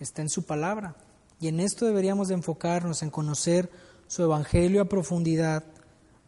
[0.00, 0.96] está en su palabra.
[1.38, 3.70] Y en esto deberíamos de enfocarnos, en conocer
[4.06, 5.64] su Evangelio a profundidad,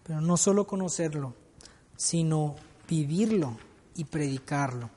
[0.02, 1.34] pero no solo conocerlo,
[1.96, 2.56] sino
[2.86, 3.56] vivirlo
[3.94, 4.90] y predicarlo.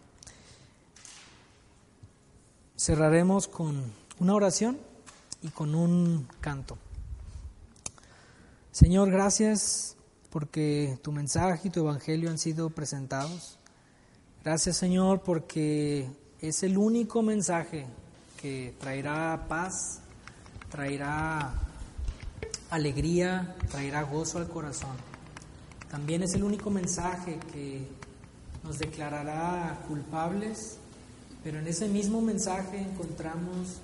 [2.83, 4.79] Cerraremos con una oración
[5.43, 6.79] y con un canto.
[8.71, 9.95] Señor, gracias
[10.31, 13.59] porque tu mensaje y tu evangelio han sido presentados.
[14.43, 16.09] Gracias, Señor, porque
[16.39, 17.85] es el único mensaje
[18.41, 19.99] que traerá paz,
[20.71, 21.53] traerá
[22.71, 24.97] alegría, traerá gozo al corazón.
[25.91, 27.87] También es el único mensaje que
[28.63, 30.79] nos declarará culpables,
[31.43, 33.79] pero en ese mismo mensaje encontramos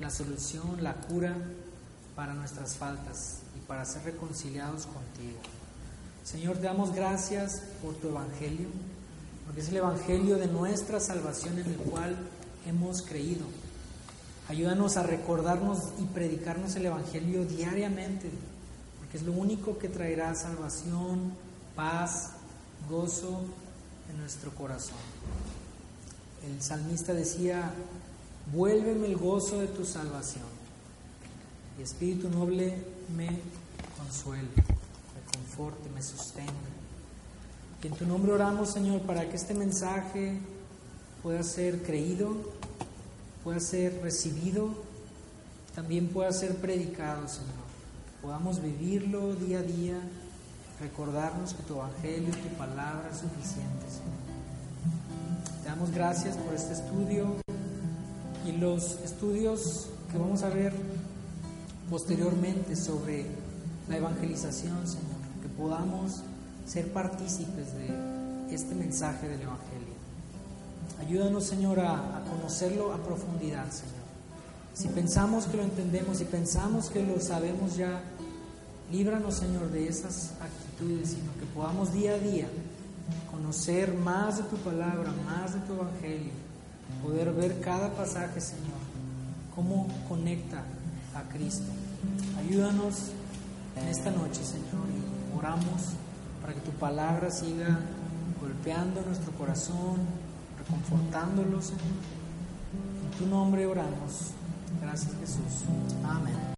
[0.00, 1.36] la solución, la cura
[2.16, 5.38] para nuestras faltas y para ser reconciliados contigo.
[6.24, 8.68] Señor, te damos gracias por tu Evangelio,
[9.46, 12.16] porque es el Evangelio de nuestra salvación en el cual
[12.66, 13.46] hemos creído.
[14.48, 18.30] Ayúdanos a recordarnos y predicarnos el Evangelio diariamente,
[18.98, 21.32] porque es lo único que traerá salvación,
[21.76, 22.32] paz,
[22.90, 23.42] gozo
[24.10, 24.96] en nuestro corazón.
[26.46, 27.72] El salmista decía,
[28.52, 30.44] vuélveme el gozo de tu salvación,
[31.78, 32.76] y Espíritu noble
[33.16, 33.28] me
[33.96, 36.52] consuele, me conforte, me sostenga.
[37.82, 40.38] Y en tu nombre oramos, Señor, para que este mensaje
[41.22, 42.36] pueda ser creído,
[43.44, 44.74] pueda ser recibido,
[45.74, 47.68] también pueda ser predicado, Señor.
[48.20, 50.00] Podamos vivirlo día a día,
[50.80, 54.27] recordarnos que tu Evangelio, tu palabra es suficiente, Señor.
[55.68, 57.26] Damos gracias por este estudio
[58.46, 60.72] y los estudios que vamos a ver
[61.90, 63.26] posteriormente sobre
[63.86, 66.22] la evangelización, Señor, que podamos
[66.66, 69.92] ser partícipes de este mensaje del Evangelio.
[71.00, 74.08] Ayúdanos, Señor, a, conocerlo a profundidad, Señor.
[74.72, 78.00] Si pensamos que lo entendemos, si pensamos que lo sabemos ya,
[78.90, 82.48] líbranos, Señor, de esas actitudes, sino que podamos día a día
[83.38, 86.32] conocer más de tu palabra, más de tu Evangelio,
[87.02, 88.82] poder ver cada pasaje, Señor,
[89.54, 90.64] cómo conecta
[91.14, 91.70] a Cristo.
[92.36, 93.12] Ayúdanos
[93.76, 95.94] en esta noche, Señor, y oramos
[96.42, 97.78] para que tu palabra siga
[98.40, 99.98] golpeando nuestro corazón,
[100.58, 101.80] reconfortándolo, Señor.
[103.04, 104.32] En tu nombre oramos.
[104.82, 105.64] Gracias, Jesús.
[106.04, 106.57] Amén.